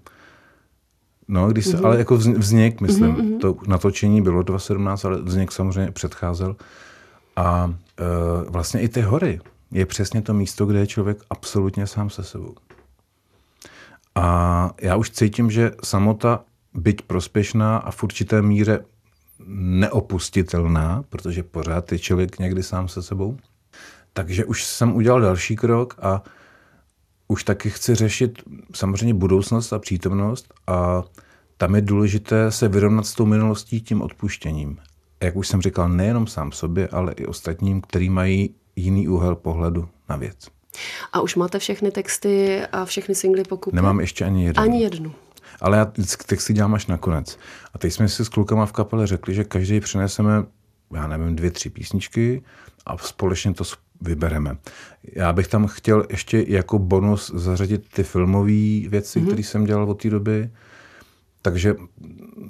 No, 1.29 1.49
když 1.49 1.67
se, 1.67 1.77
mm-hmm. 1.77 1.87
ale 1.87 1.99
jako 1.99 2.17
vznik, 2.17 2.81
myslím, 2.81 3.17
mm-hmm. 3.17 3.39
to 3.39 3.57
natočení 3.67 4.23
bylo 4.23 4.43
2017, 4.43 5.05
ale 5.05 5.23
vznik 5.23 5.53
samozřejmě 5.53 5.93
předcházel. 5.93 6.57
A 7.37 7.75
e, 7.99 8.51
vlastně 8.51 8.81
i 8.81 8.89
ty 8.89 9.01
hory 9.01 9.41
je 9.71 9.87
přesně 9.87 10.23
to 10.23 10.35
místo, 10.35 10.67
kde 10.67 10.79
je 10.79 10.87
člověk 10.87 11.19
absolutně 11.31 11.87
sám 11.87 12.11
se 12.11 12.25
sebou. 12.25 12.55
A 14.15 14.71
já 14.81 14.97
už 14.97 15.11
cítím, 15.11 15.51
že 15.51 15.73
samota, 15.85 16.45
byť 16.75 17.03
prospěšná 17.03 17.77
a 17.77 17.91
v 17.91 18.03
určité 18.03 18.43
míře 18.43 18.85
neopustitelná, 19.47 21.05
protože 21.09 21.43
pořád 21.43 21.93
je 21.93 21.99
člověk 21.99 22.39
někdy 22.39 22.63
sám 22.63 22.89
se 22.89 23.03
sebou, 23.03 23.37
takže 24.13 24.45
už 24.45 24.65
jsem 24.65 24.97
udělal 24.97 25.21
další 25.21 25.57
krok 25.57 25.95
a 26.03 26.23
už 27.29 27.45
taky 27.45 27.71
chci 27.71 27.95
řešit 27.95 28.43
samozřejmě 28.75 29.15
budoucnost 29.15 29.73
a 29.73 29.79
přítomnost 29.79 30.55
a 30.67 31.03
tam 31.57 31.75
je 31.75 31.81
důležité 31.81 32.51
se 32.51 32.69
vyrovnat 32.69 33.07
s 33.07 33.15
tou 33.15 33.27
minulostí 33.27 33.81
tím 33.81 34.03
odpuštěním. 34.03 34.79
Jak 35.23 35.37
už 35.37 35.49
jsem 35.49 35.63
říkal, 35.63 35.89
nejenom 35.89 36.27
sám 36.27 36.53
sobě, 36.53 36.89
ale 36.89 37.13
i 37.13 37.27
ostatním, 37.27 37.81
který 37.81 38.11
mají 38.11 38.55
jiný 38.77 39.09
úhel 39.09 39.35
pohledu 39.35 39.89
na 40.09 40.17
věc. 40.17 40.49
A 41.13 41.21
už 41.21 41.37
máte 41.37 41.59
všechny 41.59 41.91
texty 41.91 42.63
a 42.73 42.85
všechny 42.85 43.15
singly 43.15 43.43
pokupy? 43.43 43.77
Nemám 43.77 44.01
ještě 44.01 44.25
ani 44.25 44.45
jednu. 44.45 44.63
Ani 44.63 44.83
jednu. 44.83 45.13
Ale 45.61 45.79
já 45.79 45.93
texty 46.27 46.53
dělám 46.53 46.75
až 46.75 46.87
nakonec. 46.87 47.39
A 47.75 47.79
teď 47.79 47.93
jsme 47.93 48.09
si 48.09 48.25
s 48.25 48.29
klukama 48.29 48.67
v 48.67 48.73
kapele 48.73 49.07
řekli, 49.07 49.35
že 49.35 49.45
každý 49.45 49.81
přineseme, 49.81 50.45
já 50.95 51.07
nevím, 51.07 51.37
dvě, 51.37 51.51
tři 51.51 51.71
písničky 51.71 52.43
a 52.87 52.99
společně 52.99 53.55
to 53.55 53.65
vybereme. 54.05 54.57
Já 55.13 55.33
bych 55.33 55.49
tam 55.49 55.67
chtěl 55.67 56.07
ještě 56.11 56.45
jako 56.49 56.79
bonus 56.79 57.33
zařadit 57.35 57.89
ty 57.95 58.03
filmové 58.03 58.89
věci, 58.89 59.21
mm-hmm. 59.21 59.27
které 59.27 59.43
jsem 59.43 59.65
dělal 59.65 59.91
od 59.91 60.03
té 60.03 60.11
doby. 60.11 60.51
Takže 61.43 61.75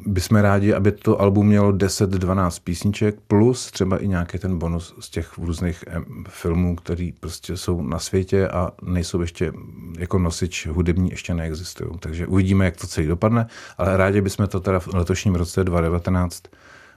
bychom 0.06 0.38
rádi, 0.38 0.74
aby 0.74 0.92
to 0.92 1.20
album 1.20 1.46
mělo 1.46 1.72
10-12 1.72 2.60
písniček, 2.64 3.16
plus 3.26 3.70
třeba 3.70 3.98
i 3.98 4.08
nějaký 4.08 4.38
ten 4.38 4.58
bonus 4.58 4.94
z 5.00 5.10
těch 5.10 5.38
různých 5.38 5.84
filmů, 6.28 6.76
které 6.76 7.10
prostě 7.20 7.56
jsou 7.56 7.82
na 7.82 7.98
světě 7.98 8.48
a 8.48 8.70
nejsou 8.82 9.20
ještě 9.20 9.52
jako 9.98 10.18
nosič 10.18 10.66
hudební, 10.66 11.10
ještě 11.10 11.34
neexistují. 11.34 11.90
Takže 12.00 12.26
uvidíme, 12.26 12.64
jak 12.64 12.76
to 12.76 12.86
celý 12.86 13.06
dopadne, 13.06 13.46
ale 13.78 13.96
rádi 13.96 14.20
bychom 14.20 14.46
to 14.46 14.60
teda 14.60 14.78
v 14.78 14.94
letošním 14.94 15.34
roce 15.34 15.64
2019 15.64 16.42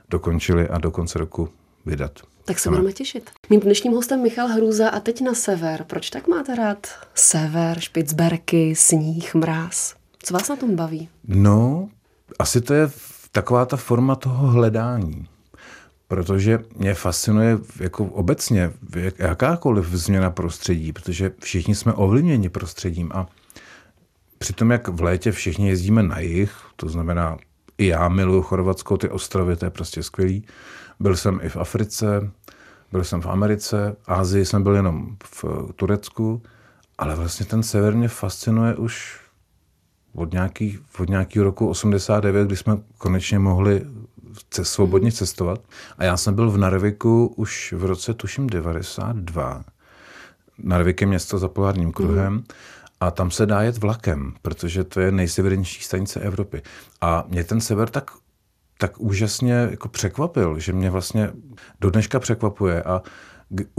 dokončili 0.09 0.69
a 0.69 0.77
do 0.77 0.91
konce 0.91 1.19
roku 1.19 1.49
vydat. 1.87 2.11
Tak 2.45 2.59
se 2.59 2.69
budeme 2.69 2.93
těšit. 2.93 3.29
Mým 3.49 3.59
dnešním 3.59 3.93
hostem 3.93 4.23
Michal 4.23 4.47
Hruza 4.47 4.89
a 4.89 4.99
teď 4.99 5.21
na 5.21 5.33
sever. 5.33 5.83
Proč 5.87 6.09
tak 6.09 6.27
máte 6.27 6.55
rád 6.55 6.87
sever, 7.15 7.79
Špicberky, 7.79 8.75
sníh, 8.75 9.35
mráz? 9.35 9.95
Co 10.23 10.33
vás 10.33 10.49
na 10.49 10.55
tom 10.55 10.75
baví? 10.75 11.09
No, 11.27 11.89
asi 12.39 12.61
to 12.61 12.73
je 12.73 12.89
taková 13.31 13.65
ta 13.65 13.77
forma 13.77 14.15
toho 14.15 14.47
hledání. 14.47 15.27
Protože 16.07 16.59
mě 16.75 16.93
fascinuje 16.93 17.57
jako 17.79 18.05
obecně 18.05 18.71
jakákoliv 19.17 19.85
změna 19.87 20.31
prostředí, 20.31 20.93
protože 20.93 21.31
všichni 21.39 21.75
jsme 21.75 21.93
ovlivněni 21.93 22.49
prostředím 22.49 23.11
a 23.13 23.27
přitom, 24.37 24.71
jak 24.71 24.87
v 24.87 25.01
létě 25.01 25.31
všichni 25.31 25.69
jezdíme 25.69 26.03
na 26.03 26.19
jih, 26.19 26.51
to 26.75 26.89
znamená, 26.89 27.37
i 27.77 27.87
já 27.87 28.09
miluju 28.09 28.41
Chorvatsko, 28.41 28.97
ty 28.97 29.09
ostrovy, 29.09 29.55
to 29.55 29.65
je 29.65 29.69
prostě 29.69 30.03
skvělý. 30.03 30.45
Byl 30.99 31.15
jsem 31.15 31.39
i 31.43 31.49
v 31.49 31.57
Africe, 31.57 32.31
byl 32.91 33.03
jsem 33.03 33.21
v 33.21 33.27
Americe, 33.27 33.95
Ázii 34.05 34.45
jsem 34.45 34.63
byl 34.63 34.75
jenom 34.75 35.17
v 35.23 35.45
Turecku, 35.75 36.41
ale 36.97 37.15
vlastně 37.15 37.45
ten 37.45 37.63
sever 37.63 37.95
mě 37.95 38.07
fascinuje 38.07 38.75
už 38.75 39.19
od, 40.15 40.33
nějaký, 40.33 40.79
od 40.99 41.09
nějakého 41.09 41.43
roku 41.43 41.69
89, 41.69 42.47
kdy 42.47 42.55
jsme 42.55 42.77
konečně 42.97 43.39
mohli 43.39 43.85
svobodně 44.63 45.11
cestovat. 45.11 45.61
A 45.97 46.03
já 46.03 46.17
jsem 46.17 46.35
byl 46.35 46.51
v 46.51 46.57
Narviku 46.57 47.33
už 47.35 47.73
v 47.77 47.85
roce, 47.85 48.13
tuším, 48.13 48.47
92. 48.47 49.63
Narvik 50.63 51.01
je 51.01 51.07
město 51.07 51.37
za 51.37 51.47
polárním 51.47 51.91
kruhem. 51.91 52.33
Mm. 52.33 52.43
A 52.99 53.11
tam 53.11 53.31
se 53.31 53.45
dá 53.45 53.61
jet 53.61 53.77
vlakem, 53.77 54.33
protože 54.41 54.83
to 54.83 54.99
je 54.99 55.11
nejsevernější 55.11 55.83
stanice 55.83 56.19
Evropy. 56.19 56.61
A 57.01 57.25
mě 57.27 57.43
ten 57.43 57.61
sever 57.61 57.89
tak, 57.89 58.11
tak 58.77 58.99
úžasně 58.99 59.53
jako 59.53 59.89
překvapil, 59.89 60.59
že 60.59 60.73
mě 60.73 60.89
vlastně 60.89 61.31
do 61.81 61.89
dneška 61.89 62.19
překvapuje. 62.19 62.83
A 62.83 63.01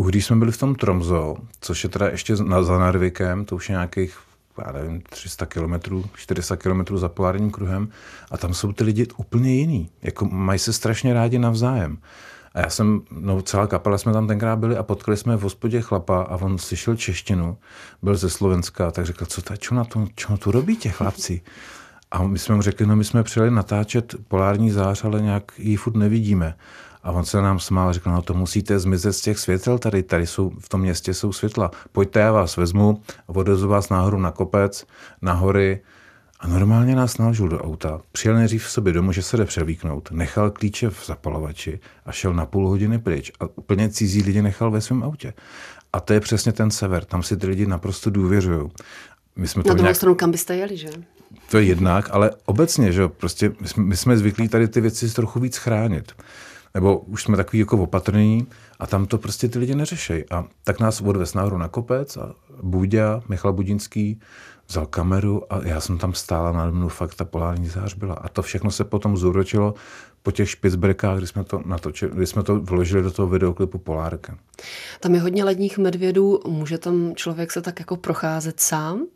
když 0.07 0.27
jsme 0.27 0.37
byli 0.37 0.53
v 0.53 0.59
tom 0.59 0.75
Tromzo, 0.75 1.37
což 1.61 1.85
je 1.85 1.91
teda 1.91 2.09
ještě 2.09 2.37
za 2.37 2.79
Narvikem, 2.79 3.45
to 3.45 3.57
už 3.57 3.69
je 3.69 3.73
nějakých 3.73 4.19
já 4.67 4.73
nevím, 4.73 5.01
300 5.01 5.47
kilometrů, 5.47 6.05
400 6.15 6.57
kilometrů 6.57 6.99
za 6.99 7.09
polárním 7.09 7.51
kruhem 7.51 7.89
a 8.31 8.39
tam 8.39 8.55
jsou 8.55 8.73
ty 8.73 8.85
lidi 8.85 9.07
úplně 9.17 9.55
jiný. 9.55 9.91
Jako 10.03 10.25
mají 10.25 10.59
se 10.59 10.73
strašně 10.73 11.15
rádi 11.15 11.39
navzájem. 11.39 11.99
A 12.55 12.61
já 12.61 12.71
jsem, 12.71 13.01
no 13.11 13.43
celá 13.43 13.67
kapela 13.67 13.99
jsme 13.99 14.13
tam 14.13 14.27
tenkrát 14.27 14.57
byli 14.57 14.77
a 14.77 14.83
potkali 14.83 15.17
jsme 15.17 15.37
v 15.37 15.41
hospodě 15.41 15.81
chlapa 15.81 16.23
a 16.23 16.37
on 16.37 16.59
slyšel 16.59 16.97
češtinu, 16.97 17.57
byl 18.03 18.17
ze 18.17 18.31
Slovenska, 18.31 18.91
tak 18.91 19.07
řekl, 19.07 19.27
co, 19.27 19.43
ta, 19.43 19.57
čo 19.57 19.75
na 19.75 19.85
to, 19.85 20.07
čo 20.15 20.37
to 20.37 20.51
robí 20.51 20.77
těch 20.77 20.97
chlapci? 20.97 21.41
A 22.11 22.23
my 22.23 22.39
jsme 22.39 22.55
mu 22.55 22.63
řekli, 22.63 22.87
no 22.87 22.97
my 22.97 23.05
jsme 23.05 23.23
přijeli 23.23 23.51
natáčet 23.51 24.15
polární 24.29 24.71
zář, 24.71 25.05
ale 25.05 25.23
nějak 25.23 25.53
ji 25.59 25.77
furt 25.77 25.97
nevidíme. 25.97 26.55
A 27.03 27.11
on 27.11 27.25
se 27.25 27.43
nám 27.43 27.59
smál 27.59 27.93
řekl, 27.93 28.11
no 28.11 28.23
to 28.23 28.35
musíte 28.35 28.79
zmizet 28.79 29.13
z 29.13 29.21
těch 29.21 29.39
světel 29.39 29.79
tady, 29.79 30.03
tady 30.03 30.27
jsou, 30.27 30.51
v 30.59 30.69
tom 30.69 30.81
městě 30.81 31.15
jsou 31.15 31.33
světla. 31.33 31.71
Pojďte, 31.93 32.21
já 32.21 32.33
vás 32.33 32.57
vezmu, 32.57 33.03
odvezu 33.27 33.69
vás 33.69 33.89
nahoru 33.89 34.19
na 34.19 34.31
kopec, 34.31 34.87
na 35.23 35.33
hory. 35.33 35.81
A 36.41 36.47
normálně 36.47 36.97
nás 36.97 37.19
naložil 37.19 37.49
do 37.49 37.61
auta, 37.61 38.01
přijel 38.13 38.37
nejdřív 38.37 38.65
v 38.65 38.71
sobě 38.71 38.93
domů, 38.93 39.13
že 39.13 39.23
se 39.23 39.37
jde 39.37 39.45
převíknout, 39.45 40.11
nechal 40.11 40.51
klíče 40.51 40.91
v 40.91 41.07
zapalovači 41.07 41.81
a 42.07 42.13
šel 42.13 42.35
na 42.35 42.47
půl 42.47 42.69
hodiny 42.69 42.99
pryč 42.99 43.33
a 43.41 43.45
úplně 43.55 43.89
cizí 43.89 44.23
lidi 44.23 44.43
nechal 44.43 44.71
ve 44.71 44.81
svém 44.81 45.03
autě. 45.03 45.33
A 45.93 46.01
to 46.01 46.13
je 46.13 46.21
přesně 46.21 46.53
ten 46.53 46.71
sever, 46.71 47.05
tam 47.05 47.23
si 47.23 47.37
ty 47.37 47.47
lidi 47.47 47.67
naprosto 47.67 48.11
důvěřují. 48.11 48.71
My 49.37 49.49
jsme 49.49 49.63
na 49.67 49.75
druhou 49.75 49.83
nějak... 49.83 49.97
stranu, 49.97 50.15
kam 50.15 50.31
byste 50.31 50.57
jeli, 50.57 50.77
že? 50.77 50.89
To 51.51 51.59
je 51.59 51.65
jednak, 51.65 52.09
ale 52.11 52.31
obecně, 52.47 52.93
že 52.93 53.09
prostě 53.09 53.53
my 53.77 53.97
jsme 53.97 54.17
zvyklí 54.17 54.49
tady 54.49 54.69
ty 54.69 54.81
věci 54.81 55.15
trochu 55.15 55.41
víc 55.41 55.57
chránit 55.57 56.13
nebo 56.75 56.99
už 56.99 57.23
jsme 57.23 57.37
takový 57.37 57.59
jako 57.59 57.79
opatrní 57.79 58.47
a 58.79 58.87
tam 58.87 59.07
to 59.07 59.19
prostě 59.19 59.49
ty 59.49 59.59
lidi 59.59 59.75
neřešejí. 59.75 60.25
A 60.31 60.45
tak 60.65 60.81
nás 60.81 61.01
odvez 61.01 61.35
nahoru 61.35 61.59
na 61.59 61.69
kopec 61.69 62.17
a 62.17 62.35
Buďa, 62.63 63.23
Michal 63.29 63.53
Budinský, 63.53 64.21
vzal 64.69 64.87
kameru 64.87 65.53
a 65.53 65.61
já 65.65 65.81
jsem 65.81 65.99
tam 65.99 66.15
stála 66.15 66.53
na 66.53 66.71
mnou, 66.71 66.89
fakt 66.89 67.15
ta 67.15 67.25
polární 67.25 67.69
zář 67.69 67.95
byla. 67.95 68.15
A 68.15 68.29
to 68.29 68.43
všechno 68.43 68.71
se 68.71 68.85
potom 68.85 69.17
zúročilo 69.17 69.75
po 70.23 70.31
těch 70.31 70.51
špicbrekách, 70.51 71.19
kdy 71.19 71.27
jsme 71.27 71.45
to, 71.45 71.63
natočili, 71.65 72.13
kdy 72.15 72.27
jsme 72.27 72.43
to 72.43 72.61
vložili 72.61 73.03
do 73.03 73.11
toho 73.11 73.29
videoklipu 73.29 73.79
Polárka. 73.79 74.39
Tam 75.01 75.15
je 75.15 75.21
hodně 75.21 75.45
ledních 75.45 75.79
medvědů, 75.79 76.41
může 76.47 76.79
tam 76.79 77.15
člověk 77.15 77.53
se 77.53 77.63
tak 77.63 77.81
jako 77.81 77.97
procházet 77.97 78.61
sám? 78.61 79.07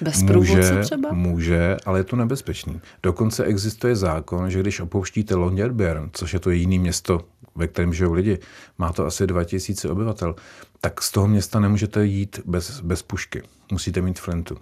Bez 0.00 0.22
může, 0.22 0.80
třeba? 0.82 1.12
Může, 1.12 1.76
ale 1.86 2.00
je 2.00 2.04
to 2.04 2.16
nebezpečný. 2.16 2.80
Dokonce 3.02 3.44
existuje 3.44 3.96
zákon, 3.96 4.50
že 4.50 4.60
když 4.60 4.80
opouštíte 4.80 5.34
Longyearbyen, 5.34 6.10
což 6.12 6.34
je 6.34 6.40
to 6.40 6.50
jiné 6.50 6.78
město, 6.78 7.20
ve 7.54 7.66
kterém 7.66 7.92
žijou 7.92 8.12
lidi, 8.12 8.38
má 8.78 8.92
to 8.92 9.06
asi 9.06 9.26
2000 9.26 9.90
obyvatel, 9.90 10.34
tak 10.80 11.02
z 11.02 11.10
toho 11.10 11.28
města 11.28 11.60
nemůžete 11.60 12.06
jít 12.06 12.40
bez, 12.44 12.80
bez 12.80 13.02
pušky. 13.02 13.42
Musíte 13.72 14.00
mít 14.00 14.20
flintu. 14.20 14.56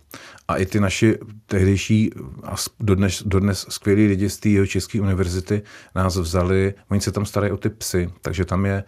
A 0.48 0.56
i 0.56 0.66
ty 0.66 0.80
naši 0.80 1.18
tehdejší 1.46 2.10
a 2.44 2.54
dodnes, 2.80 3.22
dodnes 3.26 3.66
skvělí 3.68 4.06
lidi 4.06 4.30
z 4.30 4.36
té 4.36 4.66
České 4.66 5.00
univerzity 5.00 5.62
nás 5.94 6.16
vzali, 6.16 6.74
oni 6.90 7.00
se 7.00 7.12
tam 7.12 7.26
starají 7.26 7.52
o 7.52 7.56
ty 7.56 7.68
psy, 7.68 8.10
takže 8.22 8.44
tam 8.44 8.66
je 8.66 8.84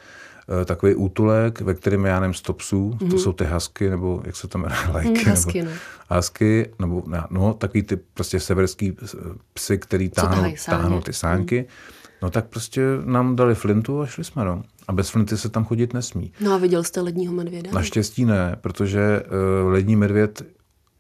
takový 0.65 0.95
útulek, 0.95 1.61
ve 1.61 1.75
kterém 1.75 2.05
já 2.05 2.21
nevím, 2.21 2.35
100 2.35 2.53
psů, 2.53 2.91
mm-hmm. 2.91 2.99
to 2.99 3.05
mhm. 3.05 3.19
jsou 3.19 3.33
ty 3.33 3.45
hasky, 3.45 3.91
nebo 3.91 4.23
jak 4.25 4.37
se 4.37 4.49
to 4.49 4.59
jmenuje, 4.59 4.81
lajky. 4.93 5.09
Mm, 5.09 5.25
hasky, 5.25 5.59
nebo, 5.63 5.71
no. 5.71 5.77
Hasky, 6.09 6.71
nebo 6.79 7.03
no, 7.31 7.55
takový 7.55 7.83
ty 7.83 7.97
prostě 7.97 8.41
severský 8.41 8.97
psy, 9.55 9.79
který 9.79 10.09
táhnou, 10.09 10.55
táhnou 10.67 11.01
ty 11.01 11.13
sánky. 11.13 11.61
Mm. 11.61 11.67
No 12.23 12.31
tak 12.31 12.47
prostě 12.47 12.83
nám 13.05 13.37
dali 13.37 13.55
flintu 13.55 14.01
a 14.01 14.07
šli 14.07 14.25
jsme, 14.25 14.45
no. 14.45 14.63
A 14.89 14.93
bez 14.93 15.09
flinty 15.09 15.37
se 15.37 15.49
tam 15.49 15.65
chodit 15.65 15.95
nesmí. 15.95 16.33
No 16.41 16.53
a 16.53 16.59
viděl 16.59 16.85
jste 16.85 17.01
ledního 17.01 17.35
medvěda? 17.35 17.71
Naštěstí 17.73 18.25
ne, 18.25 18.57
protože 18.61 19.23
uh, 19.23 19.73
lední 19.73 19.97
medvěd 19.97 20.43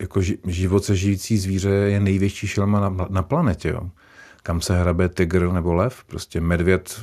jako 0.00 0.20
ži- 0.20 0.38
živoce 0.46 0.96
žijící 0.96 1.38
zvíře 1.38 1.70
je 1.70 2.00
největší 2.00 2.46
šelma 2.46 2.80
na, 2.80 3.06
na 3.10 3.22
planetě. 3.22 3.68
Jo. 3.68 3.90
Kam 4.42 4.60
se 4.60 4.80
hrabe 4.80 5.08
tygr 5.08 5.52
nebo 5.52 5.74
lev, 5.74 6.04
prostě 6.04 6.40
medvěd 6.40 7.00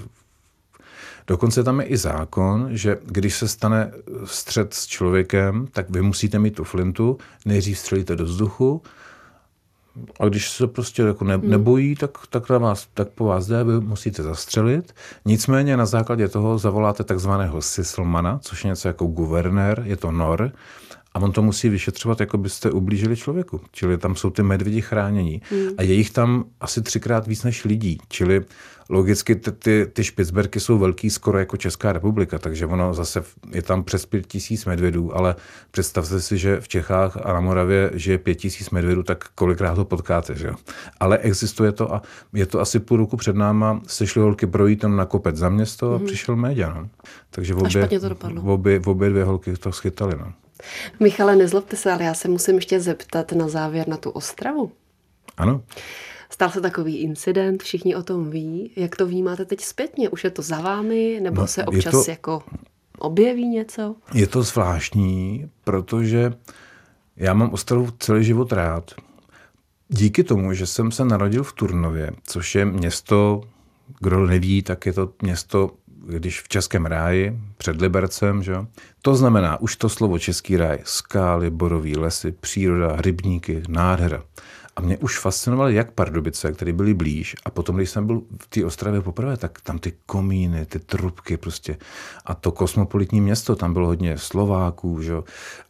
Dokonce 1.29 1.63
tam 1.63 1.79
je 1.79 1.85
i 1.85 1.97
zákon, 1.97 2.67
že 2.71 2.97
když 3.05 3.37
se 3.37 3.47
stane 3.47 3.91
střed 4.25 4.73
s 4.73 4.87
člověkem, 4.87 5.67
tak 5.71 5.89
vy 5.89 6.01
musíte 6.01 6.39
mít 6.39 6.55
tu 6.55 6.63
flintu, 6.63 7.17
nejdřív 7.45 7.79
střelíte 7.79 8.15
do 8.15 8.23
vzduchu, 8.23 8.81
a 10.19 10.25
když 10.25 10.51
se 10.51 10.67
prostě 10.67 11.01
jako 11.01 11.25
ne, 11.25 11.35
hmm. 11.35 11.49
nebojí, 11.49 11.95
tak, 11.95 12.11
tak, 12.29 12.49
na 12.49 12.57
vás, 12.57 12.87
tak 12.93 13.09
po 13.09 13.25
vás 13.25 13.47
jde, 13.47 13.63
vy 13.63 13.79
musíte 13.79 14.23
zastřelit. 14.23 14.95
Nicméně 15.25 15.77
na 15.77 15.85
základě 15.85 16.27
toho 16.27 16.57
zavoláte 16.57 17.03
takzvaného 17.03 17.61
Sislmana, 17.61 18.39
což 18.41 18.63
je 18.63 18.69
něco 18.69 18.87
jako 18.87 19.05
guvernér, 19.05 19.81
je 19.85 19.97
to 19.97 20.11
nor, 20.11 20.51
a 21.19 21.23
on 21.23 21.31
to 21.31 21.41
musí 21.41 21.69
vyšetřovat, 21.69 22.19
jako 22.19 22.37
byste 22.37 22.71
ublížili 22.71 23.15
člověku. 23.15 23.61
Čili 23.71 23.97
tam 23.97 24.15
jsou 24.15 24.29
ty 24.29 24.43
medvědi 24.43 24.81
chránění. 24.81 25.41
Hmm. 25.51 25.67
A 25.77 25.83
je 25.83 25.93
jich 25.93 26.11
tam 26.11 26.45
asi 26.61 26.81
třikrát 26.81 27.27
víc 27.27 27.43
než 27.43 27.65
lidí. 27.65 27.97
Čili 28.07 28.45
logicky 28.89 29.35
ty, 29.35 29.51
ty, 29.51 29.87
ty 29.93 30.03
špicberky 30.03 30.59
jsou 30.59 30.77
velký 30.77 31.09
skoro 31.09 31.39
jako 31.39 31.57
Česká 31.57 31.93
republika, 31.93 32.39
takže 32.39 32.65
ono 32.65 32.93
zase 32.93 33.23
je 33.51 33.61
tam 33.61 33.83
přes 33.83 34.05
pět 34.05 34.27
tisíc 34.27 34.65
medvědů, 34.65 35.17
ale 35.17 35.35
představte 35.71 36.21
si, 36.21 36.37
že 36.37 36.61
v 36.61 36.67
Čechách 36.67 37.17
a 37.25 37.33
na 37.33 37.39
Moravě 37.39 37.91
žije 37.93 38.17
pět 38.17 38.35
tisíc 38.35 38.69
medvědů, 38.69 39.03
tak 39.03 39.25
kolikrát 39.35 39.77
ho 39.77 39.85
potkáte, 39.85 40.35
že. 40.35 40.51
Ale 40.99 41.17
existuje 41.17 41.71
to 41.71 41.93
a 41.93 42.01
je 42.33 42.45
to 42.45 42.59
asi 42.59 42.79
půl 42.79 42.97
roku 42.97 43.17
před 43.17 43.35
náma, 43.35 43.81
sešly 43.87 44.21
holky 44.21 44.47
projít 44.47 44.79
tam 44.79 44.95
na 44.95 45.05
kopec 45.05 45.35
za 45.35 45.49
město 45.49 45.93
a 45.93 45.99
mm-hmm. 45.99 46.05
přišel 46.05 46.35
média, 46.35 46.73
no. 46.73 46.89
Takže 47.29 47.53
v 47.53 47.57
obě. 47.57 47.89
V 48.41 48.49
obě, 48.49 48.79
v 48.79 48.87
obě 48.87 49.09
dvě 49.09 49.23
holky 49.23 49.53
to 49.53 49.71
schytali, 49.71 50.13
no. 50.19 50.33
Michale, 50.99 51.35
nezlobte 51.35 51.75
se, 51.75 51.91
ale 51.91 52.03
já 52.03 52.13
se 52.13 52.27
musím 52.27 52.55
ještě 52.55 52.79
zeptat 52.79 53.31
na 53.31 53.47
závěr 53.47 53.87
na 53.87 53.97
tu 53.97 54.09
Ostravu. 54.09 54.71
Ano. 55.37 55.61
Stal 56.29 56.49
se 56.49 56.61
takový 56.61 56.97
incident, 56.97 57.63
všichni 57.63 57.95
o 57.95 58.03
tom 58.03 58.29
ví. 58.29 58.71
Jak 58.75 58.95
to 58.95 59.07
vnímáte 59.07 59.45
teď 59.45 59.61
zpětně? 59.61 60.09
Už 60.09 60.23
je 60.23 60.29
to 60.29 60.41
za 60.41 60.61
vámi, 60.61 61.19
nebo 61.21 61.41
no, 61.41 61.47
se 61.47 61.65
občas 61.65 62.05
to, 62.05 62.11
jako 62.11 62.43
objeví 62.97 63.47
něco? 63.47 63.95
Je 64.13 64.27
to 64.27 64.43
zvláštní, 64.43 65.49
protože 65.63 66.33
já 67.15 67.33
mám 67.33 67.49
Ostravu 67.53 67.87
celý 67.99 68.23
život 68.23 68.51
rád. 68.51 68.91
Díky 69.87 70.23
tomu, 70.23 70.53
že 70.53 70.65
jsem 70.65 70.91
se 70.91 71.05
narodil 71.05 71.43
v 71.43 71.53
Turnově, 71.53 72.11
což 72.23 72.55
je 72.55 72.65
město, 72.65 73.41
kdo 73.99 74.25
neví, 74.25 74.61
tak 74.61 74.85
je 74.85 74.93
to 74.93 75.13
město, 75.21 75.71
když 76.09 76.41
v 76.41 76.47
Českém 76.47 76.85
ráji, 76.85 77.39
před 77.57 77.81
Libercem, 77.81 78.43
že? 78.43 78.55
to 79.01 79.15
znamená 79.15 79.61
už 79.61 79.75
to 79.75 79.89
slovo 79.89 80.19
Český 80.19 80.57
ráj, 80.57 80.79
skály, 80.83 81.49
borový 81.49 81.97
lesy, 81.97 82.31
příroda, 82.31 82.95
rybníky, 82.95 83.63
nádhera. 83.67 84.23
A 84.75 84.81
mě 84.81 84.97
už 84.97 85.19
fascinovaly 85.19 85.75
jak 85.75 85.91
Pardubice, 85.91 86.51
které 86.51 86.73
byly 86.73 86.93
blíž, 86.93 87.35
a 87.45 87.49
potom, 87.49 87.75
když 87.75 87.89
jsem 87.89 88.07
byl 88.07 88.21
v 88.41 88.47
té 88.47 88.65
Ostravě 88.65 89.01
poprvé, 89.01 89.37
tak 89.37 89.61
tam 89.61 89.79
ty 89.79 89.93
komíny, 90.05 90.65
ty 90.65 90.79
trubky 90.79 91.37
prostě. 91.37 91.77
A 92.25 92.35
to 92.35 92.51
kosmopolitní 92.51 93.21
město, 93.21 93.55
tam 93.55 93.73
bylo 93.73 93.87
hodně 93.87 94.17
Slováků, 94.17 95.01
že? 95.01 95.13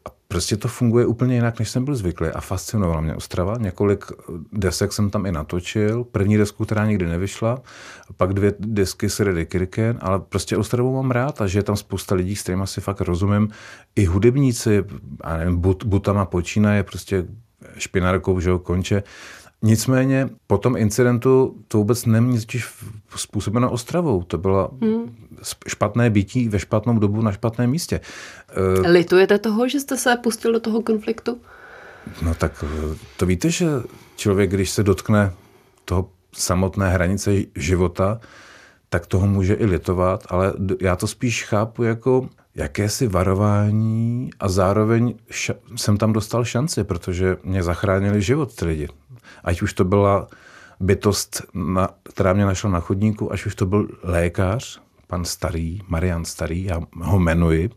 A 0.06 0.19
prostě 0.32 0.58
to 0.58 0.68
funguje 0.68 1.06
úplně 1.06 1.36
jinak, 1.36 1.60
než 1.60 1.70
jsem 1.70 1.86
byl 1.86 1.96
zvyklý 1.96 2.28
a 2.28 2.42
fascinovala 2.42 3.02
mě 3.02 3.16
Ostrava. 3.16 3.58
Několik 3.58 4.06
desek 4.54 4.94
jsem 4.94 5.10
tam 5.10 5.26
i 5.26 5.32
natočil. 5.32 6.04
První 6.04 6.38
desku, 6.38 6.66
která 6.66 6.86
nikdy 6.86 7.06
nevyšla, 7.06 7.62
pak 8.18 8.34
dvě 8.34 8.54
desky 8.60 9.10
s 9.10 9.20
Redy 9.20 9.46
Kirken, 9.46 9.98
ale 10.02 10.20
prostě 10.20 10.58
Ostravu 10.58 10.96
mám 10.96 11.12
rád 11.12 11.42
a 11.42 11.48
že 11.48 11.60
je 11.60 11.64
tam 11.64 11.76
spousta 11.76 12.16
lidí, 12.16 12.36
s 12.36 12.44
kterými 12.44 12.68
si 12.68 12.82
fakt 12.82 13.02
rozumím. 13.02 13.50
I 13.96 14.06
hudebníci, 14.06 14.84
a 15.22 15.38
nevím, 15.38 15.58
but, 15.58 15.84
Butama 15.86 16.26
počínaje, 16.26 16.84
prostě 16.84 17.26
špinárkou, 17.78 18.40
že 18.40 18.50
jo, 18.50 18.60
konče. 18.60 19.04
Nicméně 19.62 20.30
po 20.48 20.58
tom 20.58 20.78
incidentu 20.78 21.56
to 21.68 21.78
vůbec 21.78 22.06
není 22.06 22.40
totiž 22.40 22.68
způsobeno 23.16 23.72
Ostravou. 23.72 24.24
To 24.24 24.38
bylo 24.38 24.70
hmm. 24.82 25.16
špatné 25.68 26.10
bytí 26.10 26.50
ve 26.50 26.60
špatnou 26.60 27.00
dobu 27.00 27.22
na 27.22 27.32
špatném 27.32 27.70
místě. 27.70 28.00
Eh, 28.86 28.90
Litujete 28.90 29.40
toho, 29.40 29.70
že 29.70 29.80
jste 29.80 29.98
se 29.98 30.16
pustil 30.24 30.54
do 30.54 30.60
toho 30.60 30.82
konfliktu? 30.82 31.38
No 32.22 32.36
tak 32.36 32.64
eh, 32.68 32.96
to 33.18 33.26
víte, 33.26 33.50
že 33.50 33.68
člověk, 34.16 34.52
když 34.52 34.70
se 34.70 34.84
dotkne 34.84 35.34
toho 35.86 36.10
samotné 36.34 36.90
hranice 36.90 37.32
života, 37.56 38.20
tak 38.90 39.06
toho 39.06 39.28
může 39.28 39.54
i 39.54 39.66
litovat, 39.66 40.24
ale 40.30 40.54
já 40.82 40.96
to 40.96 41.08
spíš 41.08 41.44
chápu 41.44 41.84
jako 41.84 42.30
jakési 42.56 43.08
varování 43.08 44.30
a 44.40 44.50
zároveň 44.50 45.14
ša- 45.32 45.56
jsem 45.76 45.98
tam 45.98 46.14
dostal 46.14 46.46
šanci, 46.46 46.84
protože 46.84 47.38
mě 47.44 47.64
zachránili 47.64 48.22
život 48.22 48.56
ty 48.56 48.66
lidi. 48.66 48.88
Ať 49.44 49.62
už 49.62 49.74
to 49.74 49.84
byla 49.84 50.28
bytost, 50.80 51.42
na, 51.54 51.90
která 52.04 52.34
mě 52.34 52.46
našla 52.46 52.70
na 52.70 52.80
chodníku, 52.80 53.32
až 53.32 53.46
už 53.46 53.56
to 53.56 53.66
byl 53.66 53.88
lékař, 54.04 54.82
pan 55.08 55.26
Starý, 55.26 55.82
Marian 55.88 56.26
Starý, 56.26 56.64
já 56.64 56.82
ho 57.02 57.20
jmenuji, 57.20 57.70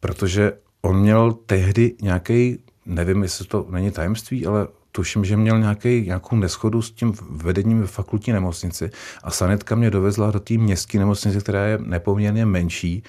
protože 0.00 0.52
on 0.82 1.00
měl 1.00 1.32
tehdy 1.32 1.94
nějaký, 2.02 2.58
nevím, 2.86 3.22
jestli 3.22 3.44
to 3.44 3.66
není 3.70 3.90
tajemství, 3.90 4.46
ale 4.46 4.68
tuším, 4.92 5.24
že 5.24 5.36
měl 5.36 5.58
nějaký, 5.58 6.02
nějakou 6.06 6.36
neschodu 6.36 6.82
s 6.82 6.90
tím 6.90 7.14
vedením 7.30 7.80
ve 7.80 7.86
fakultní 7.86 8.32
nemocnici. 8.32 8.90
A 9.22 9.30
sanitka 9.30 9.74
mě 9.74 9.90
dovezla 9.90 10.30
do 10.30 10.40
té 10.40 10.54
městské 10.54 10.98
nemocnice, 10.98 11.40
která 11.40 11.64
je 11.64 11.78
nepoměrně 11.78 12.46
menší 12.46 13.02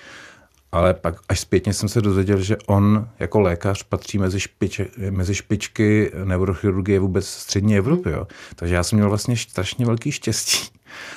ale 0.75 0.94
pak 0.94 1.15
až 1.29 1.39
zpětně 1.39 1.74
jsem 1.74 1.89
se 1.89 2.01
dozvěděl, 2.01 2.41
že 2.41 2.58
on 2.65 3.08
jako 3.20 3.39
lékař 3.39 3.84
patří 3.84 4.17
mezi, 4.17 4.39
špič, 4.39 4.82
mezi 5.10 5.36
špičky 5.36 6.12
neurochirurgie 6.24 7.00
vůbec 7.00 7.27
střední 7.27 7.77
Evropy. 7.77 8.10
Jo. 8.10 8.27
Takže 8.55 8.75
já 8.75 8.84
jsem 8.84 8.98
měl 8.98 9.10
vlastně 9.10 9.38
strašně 9.38 9.86
velký 9.86 10.12
štěstí. 10.12 10.70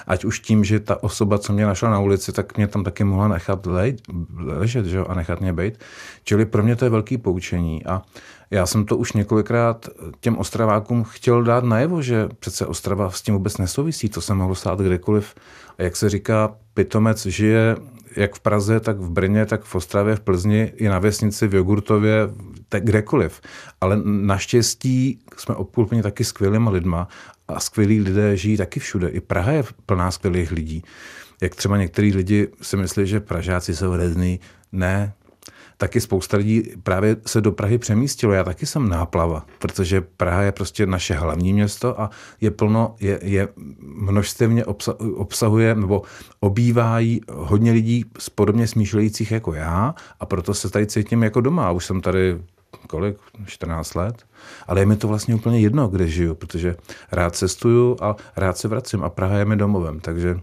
Ať 0.06 0.24
už 0.24 0.40
tím, 0.40 0.64
že 0.64 0.80
ta 0.80 1.02
osoba, 1.02 1.38
co 1.38 1.52
mě 1.52 1.66
našla 1.66 1.90
na 1.90 1.98
ulici, 1.98 2.32
tak 2.32 2.56
mě 2.56 2.66
tam 2.66 2.84
taky 2.84 3.04
mohla 3.04 3.28
nechat 3.28 3.66
le, 3.66 3.92
ležet 4.36 4.86
že 4.86 4.96
jo, 4.96 5.06
a 5.08 5.14
nechat 5.14 5.40
mě 5.40 5.52
být. 5.52 5.78
Čili 6.24 6.46
pro 6.46 6.62
mě 6.62 6.76
to 6.76 6.84
je 6.84 6.90
velký 6.90 7.18
poučení. 7.18 7.86
A 7.86 8.02
já 8.50 8.66
jsem 8.66 8.84
to 8.84 8.96
už 8.96 9.12
několikrát 9.12 9.88
těm 10.20 10.38
Ostravákům 10.38 11.04
chtěl 11.04 11.42
dát 11.42 11.64
najevo, 11.64 12.02
že 12.02 12.28
přece 12.38 12.66
Ostrava 12.66 13.10
s 13.10 13.22
tím 13.22 13.34
vůbec 13.34 13.58
nesouvisí. 13.58 14.08
To 14.08 14.20
se 14.20 14.34
mohlo 14.34 14.54
stát 14.54 14.80
kdekoliv. 14.80 15.34
A 15.78 15.82
jak 15.82 15.96
se 15.96 16.10
říká, 16.10 16.54
pitomec 16.74 17.26
žije 17.26 17.76
jak 18.16 18.34
v 18.34 18.40
Praze, 18.40 18.80
tak 18.80 18.98
v 18.98 19.10
Brně, 19.10 19.46
tak 19.46 19.64
v 19.64 19.74
Ostravě, 19.74 20.16
v 20.16 20.20
Plzni, 20.20 20.72
i 20.76 20.88
na 20.88 20.98
vesnici, 20.98 21.48
v 21.48 21.54
Jogurtově, 21.54 22.28
tak 22.68 22.84
kdekoliv. 22.84 23.40
Ale 23.80 24.00
naštěstí 24.04 25.18
jsme 25.36 25.54
obkloupeni 25.54 26.02
taky 26.02 26.24
skvělýma 26.24 26.70
lidma 26.70 27.08
a 27.48 27.60
skvělí 27.60 28.00
lidé 28.00 28.36
žijí 28.36 28.56
taky 28.56 28.80
všude. 28.80 29.08
I 29.08 29.20
Praha 29.20 29.52
je 29.52 29.64
plná 29.86 30.10
skvělých 30.10 30.52
lidí. 30.52 30.82
Jak 31.42 31.54
třeba 31.54 31.76
některý 31.76 32.12
lidi 32.12 32.48
si 32.62 32.76
myslí, 32.76 33.06
že 33.06 33.20
Pražáci 33.20 33.76
jsou 33.76 33.90
hrezný. 33.90 34.40
Ne, 34.72 35.12
taky 35.78 36.00
spousta 36.00 36.36
lidí 36.36 36.62
právě 36.82 37.16
se 37.26 37.40
do 37.40 37.52
Prahy 37.52 37.78
přemístilo. 37.78 38.32
Já 38.32 38.44
taky 38.44 38.66
jsem 38.66 38.88
náplava, 38.88 39.46
protože 39.58 40.00
Praha 40.00 40.42
je 40.42 40.52
prostě 40.52 40.86
naše 40.86 41.14
hlavní 41.14 41.52
město 41.52 42.00
a 42.00 42.10
je 42.40 42.50
plno, 42.50 42.94
je, 43.00 43.20
je 43.22 43.48
množstevně 43.80 44.64
obsahuje 45.14 45.74
nebo 45.74 46.02
obývají 46.40 47.20
hodně 47.32 47.72
lidí 47.72 48.04
z 48.18 48.30
podobně 48.30 48.66
smýšlejících 48.66 49.30
jako 49.30 49.54
já 49.54 49.94
a 50.20 50.26
proto 50.26 50.54
se 50.54 50.70
tady 50.70 50.86
cítím 50.86 51.22
jako 51.22 51.40
doma. 51.40 51.70
Už 51.70 51.86
jsem 51.86 52.00
tady 52.00 52.38
kolik? 52.86 53.16
14 53.46 53.94
let. 53.94 54.26
Ale 54.66 54.80
je 54.80 54.86
mi 54.86 54.96
to 54.96 55.08
vlastně 55.08 55.34
úplně 55.34 55.60
jedno, 55.60 55.88
kde 55.88 56.08
žiju, 56.08 56.34
protože 56.34 56.76
rád 57.12 57.36
cestuju 57.36 57.96
a 58.00 58.16
rád 58.36 58.58
se 58.58 58.68
vracím 58.68 59.04
a 59.04 59.10
Praha 59.10 59.38
je 59.38 59.44
mi 59.44 59.56
domovem, 59.56 60.00
takže 60.00 60.40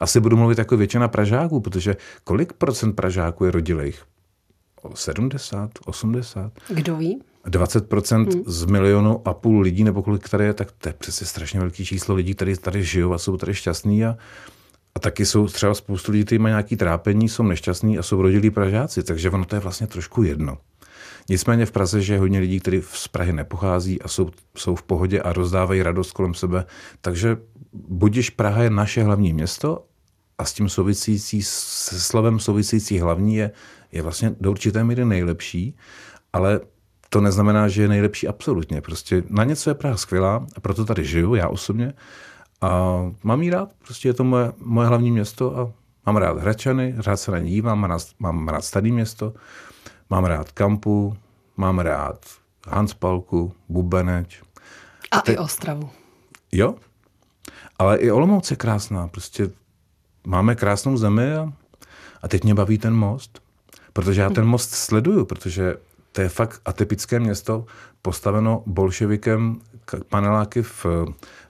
asi 0.00 0.20
budu 0.20 0.36
mluvit 0.36 0.58
jako 0.58 0.76
většina 0.76 1.08
Pražáků, 1.08 1.60
protože 1.60 1.96
kolik 2.24 2.52
procent 2.52 2.92
Pražáků 2.92 3.44
je 3.44 3.50
rodilých? 3.50 4.02
70, 4.94 5.70
80. 5.86 6.52
Kdo 6.68 6.96
ví? 6.96 7.22
20% 7.46 8.32
hmm. 8.32 8.42
z 8.46 8.64
milionu 8.64 9.22
a 9.24 9.34
půl 9.34 9.60
lidí, 9.60 9.84
nebo 9.84 10.02
kolik 10.02 10.28
tady 10.28 10.44
je, 10.44 10.54
tak 10.54 10.72
to 10.72 10.88
je 10.88 10.92
přece 10.92 11.26
strašně 11.26 11.60
velký 11.60 11.84
číslo 11.84 12.14
lidí, 12.14 12.34
kteří 12.34 12.56
tady 12.56 12.84
žijou 12.84 13.12
a 13.12 13.18
jsou 13.18 13.36
tady 13.36 13.54
šťastní 13.54 14.04
a, 14.04 14.16
a 14.94 15.00
taky 15.00 15.26
jsou 15.26 15.46
třeba 15.46 15.74
spoustu 15.74 16.12
lidí, 16.12 16.24
kteří 16.24 16.38
mají 16.38 16.52
nějaký 16.52 16.76
trápení, 16.76 17.28
jsou 17.28 17.42
nešťastní 17.42 17.98
a 17.98 18.02
jsou 18.02 18.22
rodilí 18.22 18.50
Pražáci, 18.50 19.02
takže 19.02 19.30
ono 19.30 19.44
to 19.44 19.56
je 19.56 19.60
vlastně 19.60 19.86
trošku 19.86 20.22
jedno. 20.22 20.58
Nicméně 21.28 21.66
v 21.66 21.72
Praze, 21.72 22.02
že 22.02 22.14
je 22.14 22.18
hodně 22.18 22.38
lidí, 22.38 22.60
kteří 22.60 22.82
z 22.92 23.08
Prahy 23.08 23.32
nepochází 23.32 24.02
a 24.02 24.08
jsou, 24.08 24.30
jsou 24.56 24.74
v 24.74 24.82
pohodě 24.82 25.22
a 25.22 25.32
rozdávají 25.32 25.82
radost 25.82 26.12
kolem 26.12 26.34
sebe. 26.34 26.64
Takže 27.00 27.36
budiš 27.72 28.30
Praha 28.30 28.62
je 28.62 28.70
naše 28.70 29.02
hlavní 29.02 29.32
město 29.32 29.84
a 30.38 30.44
s 30.44 30.52
tím 30.52 30.68
souvisící, 30.68 31.42
se 31.42 32.00
slovem 32.00 32.40
souvisící 32.40 32.98
hlavní 32.98 33.36
je 33.36 33.50
je 33.92 34.02
vlastně 34.02 34.34
do 34.40 34.50
určité 34.50 34.84
míry 34.84 35.04
nejlepší, 35.04 35.76
ale 36.32 36.60
to 37.08 37.20
neznamená, 37.20 37.68
že 37.68 37.82
je 37.82 37.88
nejlepší 37.88 38.28
absolutně. 38.28 38.80
Prostě 38.80 39.22
na 39.28 39.44
něco 39.44 39.70
je 39.70 39.74
Praha 39.74 39.96
skvělá 39.96 40.46
a 40.56 40.60
proto 40.60 40.84
tady 40.84 41.04
žiju, 41.04 41.34
já 41.34 41.48
osobně. 41.48 41.94
A 42.60 42.98
mám 43.22 43.42
jí 43.42 43.50
rád, 43.50 43.72
prostě 43.84 44.08
je 44.08 44.14
to 44.14 44.24
moje, 44.24 44.52
moje 44.58 44.88
hlavní 44.88 45.10
město 45.10 45.58
a 45.58 45.72
mám 46.06 46.16
rád 46.16 46.38
Hračany, 46.38 46.94
rád 47.06 47.16
se 47.16 47.30
na 47.30 47.38
ní 47.38 47.50
dívám, 47.50 47.80
mám 47.80 47.90
rád, 47.90 48.02
mám 48.18 48.48
rád 48.48 48.64
staré 48.64 48.90
město, 48.90 49.34
mám 50.10 50.24
rád 50.24 50.52
Kampu, 50.52 51.16
mám 51.56 51.78
rád 51.78 52.26
Hanspalku, 52.68 53.52
Bubeneč. 53.68 54.42
A, 55.10 55.18
a 55.18 55.20
te... 55.20 55.32
i 55.32 55.38
Ostravu. 55.38 55.90
Jo, 56.52 56.74
ale 57.78 57.96
i 57.96 58.10
Olomouc 58.10 58.50
je 58.50 58.56
krásná, 58.56 59.08
prostě 59.08 59.50
máme 60.26 60.54
krásnou 60.54 60.96
zemi 60.96 61.34
a, 61.34 61.52
a 62.22 62.28
teď 62.28 62.44
mě 62.44 62.54
baví 62.54 62.78
ten 62.78 62.94
most. 62.94 63.42
Protože 63.98 64.20
já 64.20 64.30
ten 64.30 64.44
most 64.44 64.70
sleduju, 64.70 65.24
protože 65.24 65.76
to 66.12 66.20
je 66.20 66.28
fakt 66.28 66.60
atypické 66.64 67.20
město, 67.20 67.66
postaveno 68.02 68.62
bolševikem 68.66 69.60
paneláky 70.08 70.62
v, 70.62 70.86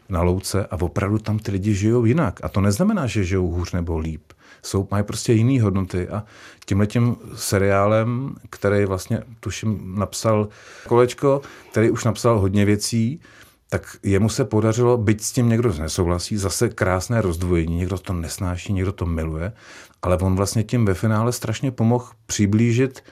na 0.08 0.22
louce 0.22 0.66
a 0.66 0.80
opravdu 0.80 1.18
tam 1.18 1.38
ty 1.38 1.50
lidi 1.50 1.74
žijou 1.74 2.04
jinak. 2.04 2.40
A 2.42 2.48
to 2.48 2.61
neznamená, 2.61 3.06
že 3.06 3.24
žijou 3.24 3.48
hůř 3.48 3.72
nebo 3.72 3.98
líp. 3.98 4.22
Jsou, 4.62 4.88
mají 4.90 5.04
prostě 5.04 5.32
jiné 5.32 5.62
hodnoty 5.62 6.08
a 6.08 6.24
tímhletím 6.66 7.16
seriálem, 7.34 8.34
který 8.50 8.84
vlastně 8.84 9.22
tuším 9.40 9.94
napsal 9.98 10.48
Kolečko, 10.87 11.40
který 11.70 11.90
už 11.90 12.04
napsal 12.04 12.38
hodně 12.38 12.64
věcí, 12.64 13.20
tak 13.68 13.96
jemu 14.02 14.28
se 14.28 14.44
podařilo, 14.44 14.96
byť 14.96 15.22
s 15.22 15.33
tím 15.33 15.48
někdo 15.48 15.72
nesouhlasí, 15.72 16.37
zase 16.37 16.68
krásné 16.68 17.20
rozdvojení, 17.20 17.76
někdo 17.76 17.98
to 17.98 18.12
nesnáší, 18.12 18.72
někdo 18.72 18.92
to 18.92 19.07
miluje, 19.07 19.52
ale 20.02 20.18
on 20.18 20.37
vlastně 20.37 20.64
tím 20.64 20.85
ve 20.85 20.94
finále 20.94 21.33
strašně 21.33 21.70
pomohl 21.70 22.07
přiblížit 22.26 23.04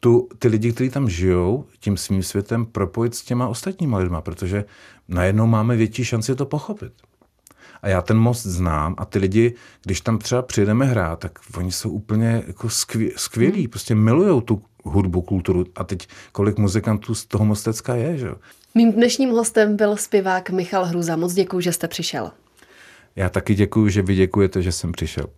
tu, 0.00 0.28
ty 0.38 0.48
lidi, 0.48 0.72
kteří 0.72 0.90
tam 0.90 1.08
žijou, 1.08 1.64
tím 1.80 1.96
svým 1.96 2.22
světem 2.22 2.66
propojit 2.66 3.14
s 3.14 3.22
těma 3.22 3.48
ostatníma 3.48 3.98
lidma, 3.98 4.20
protože 4.20 4.64
najednou 5.08 5.46
máme 5.46 5.76
větší 5.76 6.04
šanci 6.04 6.34
to 6.34 6.46
pochopit. 6.46 6.92
A 7.82 7.88
já 7.88 8.02
ten 8.02 8.18
most 8.18 8.42
znám 8.42 8.94
a 8.98 9.04
ty 9.04 9.18
lidi, 9.18 9.54
když 9.84 10.00
tam 10.00 10.18
třeba 10.18 10.42
přijedeme 10.42 10.84
hrát, 10.84 11.18
tak 11.18 11.38
oni 11.56 11.72
jsou 11.72 11.90
úplně 11.90 12.42
jako 12.46 12.68
skvělí, 13.16 13.60
hmm. 13.60 13.70
prostě 13.70 13.94
milují 13.94 14.42
tu 14.42 14.62
hudbu, 14.84 15.22
kulturu. 15.22 15.64
A 15.76 15.84
teď 15.84 16.08
kolik 16.32 16.58
muzikantů 16.58 17.14
z 17.14 17.26
toho 17.26 17.44
Mostecka 17.44 17.94
je, 17.94 18.18
že? 18.18 18.30
Mým 18.74 18.92
dnešním 18.92 19.30
hostem 19.30 19.76
byl 19.76 19.96
zpěvák 19.96 20.50
Michal 20.50 20.84
Hruza. 20.84 21.16
Moc 21.16 21.34
děkuji, 21.34 21.60
že 21.60 21.72
jste 21.72 21.88
přišel. 21.88 22.30
Já 23.16 23.28
taky 23.28 23.54
děkuji, 23.54 23.88
že 23.88 24.02
vy 24.02 24.14
děkujete, 24.14 24.62
že 24.62 24.72
jsem 24.72 24.92
přišel. 24.92 25.30